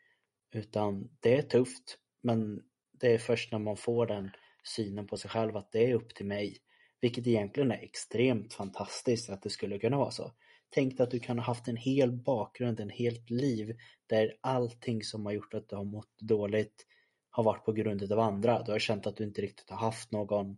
[0.53, 2.63] Utan det är tufft, men
[2.93, 4.31] det är först när man får den
[4.65, 6.59] synen på sig själv att det är upp till mig.
[7.05, 10.33] Vilket egentligen är extremt fantastiskt att det skulle kunna vara så.
[10.71, 13.77] Tänk dig att du kan ha haft en hel bakgrund, en helt liv
[14.07, 16.87] där allting som har gjort att du har mått dåligt
[17.31, 18.63] har varit på grund av andra.
[18.63, 20.57] Du har känt att du inte riktigt har haft någon,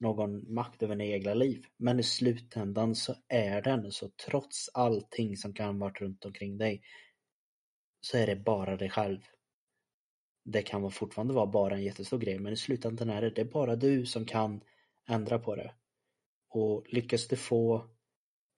[0.00, 1.64] någon makt över dina egna liv.
[1.76, 6.82] Men i slutändan så är den så trots allting som kan vara runt omkring dig
[8.00, 9.20] så är det bara dig själv.
[10.44, 13.44] Det kan fortfarande vara bara en jättestor grej men i slutändan är det, det är
[13.44, 14.60] bara du som kan
[15.08, 15.74] ändra på det.
[16.48, 17.90] Och lyckas du få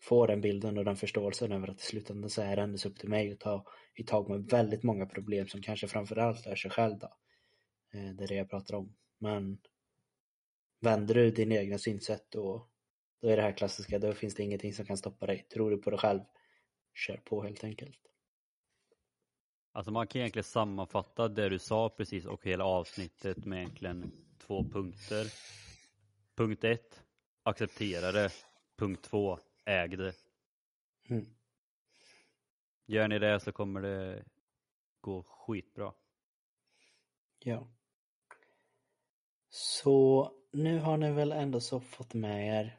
[0.03, 2.99] få den bilden och den förståelsen över att i slutändan så är det ändå upp
[2.99, 6.71] till mig att ta i tag med väldigt många problem som kanske framförallt är sig
[6.71, 7.07] själv då.
[7.95, 8.97] Eh, det är det jag pratar om.
[9.19, 9.59] Men
[10.81, 12.69] vänder du din egna synsätt då,
[13.23, 15.47] då är det här klassiska, då finns det ingenting som kan stoppa dig.
[15.53, 16.21] Tror du på dig själv,
[16.95, 17.99] kör på helt enkelt.
[19.73, 24.13] Alltså man kan egentligen sammanfatta det du sa precis och hela avsnittet med egentligen
[24.47, 25.27] två punkter.
[26.37, 27.03] Punkt ett,
[27.43, 28.31] acceptera det.
[28.79, 30.15] Punkt två, äg det.
[31.11, 31.27] Mm.
[32.87, 34.25] Gör ni det så kommer det
[35.01, 35.93] gå skitbra.
[37.39, 37.69] Ja.
[39.49, 42.79] Så nu har ni väl ändå så fått med er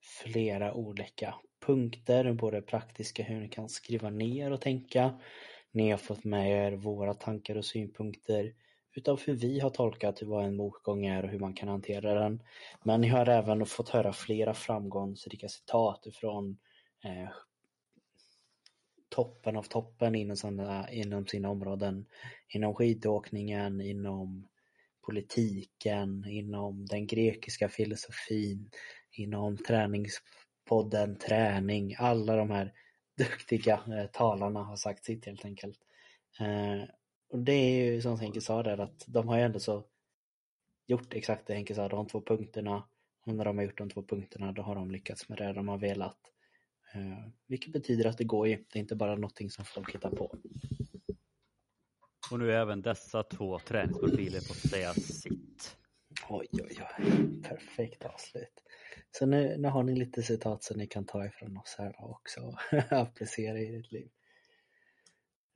[0.00, 1.34] flera olika
[1.66, 5.20] punkter, både praktiska hur ni kan skriva ner och tänka.
[5.70, 8.54] Ni har fått med er våra tankar och synpunkter
[8.94, 12.42] utav hur vi har tolkat vad en motgång är och hur man kan hantera den.
[12.84, 16.58] Men ni har även fått höra flera framgångsrika citat från
[17.04, 17.30] eh,
[19.08, 22.06] toppen av toppen inom, sina, inom sina områden.
[22.48, 24.48] Inom skidåkningen, inom
[25.06, 28.70] politiken, inom den grekiska filosofin,
[29.12, 31.94] inom träningspodden Träning.
[31.98, 32.72] Alla de här
[33.16, 35.78] duktiga eh, talarna har sagt sitt helt enkelt.
[36.40, 36.88] Eh,
[37.30, 39.84] och det är ju som Henke sa där att de har ju ändå så
[40.86, 42.84] gjort exakt det Henke sa, de två punkterna.
[43.26, 45.68] Och när de har gjort de två punkterna då har de lyckats med det de
[45.68, 46.18] har velat.
[46.94, 50.10] Eh, vilket betyder att det går ju, det är inte bara någonting som folk hittar
[50.10, 50.38] på.
[52.30, 55.76] Och nu är även dessa två träningsprofiler fått säga sitt.
[56.28, 57.42] Oj, oj, oj.
[57.42, 58.62] Perfekt avslut.
[59.10, 62.40] Så nu, nu har ni lite citat som ni kan ta ifrån oss här också
[62.40, 62.58] och
[62.92, 64.10] applicera i ditt liv.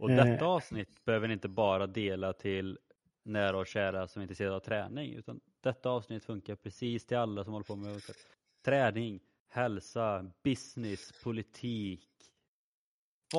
[0.05, 2.79] Och detta avsnitt behöver ni inte bara dela till
[3.23, 7.45] nära och kära som är intresserade av träning utan detta avsnitt funkar precis till alla
[7.45, 8.03] som håller på med
[8.65, 12.09] träning, hälsa, business, politik.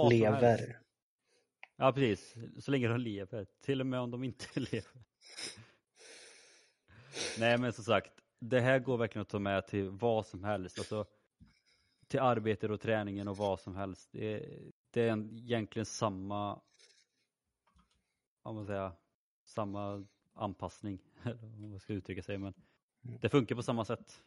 [0.09, 0.80] Lever.
[1.76, 2.36] Ja precis,
[2.66, 3.47] så länge de lever.
[3.61, 5.03] Till och med om de inte lever.
[7.39, 10.80] Nej men som sagt, det här går verkligen att ta med till vad som helst.
[10.80, 11.05] Alltså,
[12.07, 14.09] till arbetet och träningen och vad som helst.
[14.11, 16.62] Det är, det är egentligen samma,
[18.41, 18.93] vad man säga,
[19.43, 21.00] samma anpassning.
[21.24, 22.38] Om man ska uttrycka sig.
[22.38, 22.54] Men
[23.06, 23.18] Mm.
[23.22, 24.24] det funkar på samma sätt.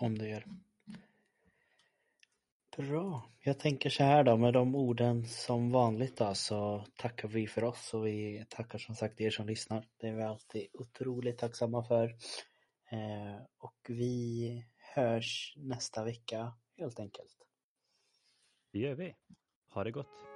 [0.00, 0.44] Om det gör.
[2.76, 3.30] Bra.
[3.40, 7.64] Jag tänker så här då med de orden som vanligt då så tackar vi för
[7.64, 9.88] oss och vi tackar som sagt er som lyssnar.
[9.96, 12.04] Det är vi alltid otroligt tacksamma för.
[12.90, 14.64] Eh, och vi
[14.94, 17.43] hörs nästa vecka helt enkelt.
[18.74, 19.14] Det gör vi.
[19.68, 20.33] Ha det gott.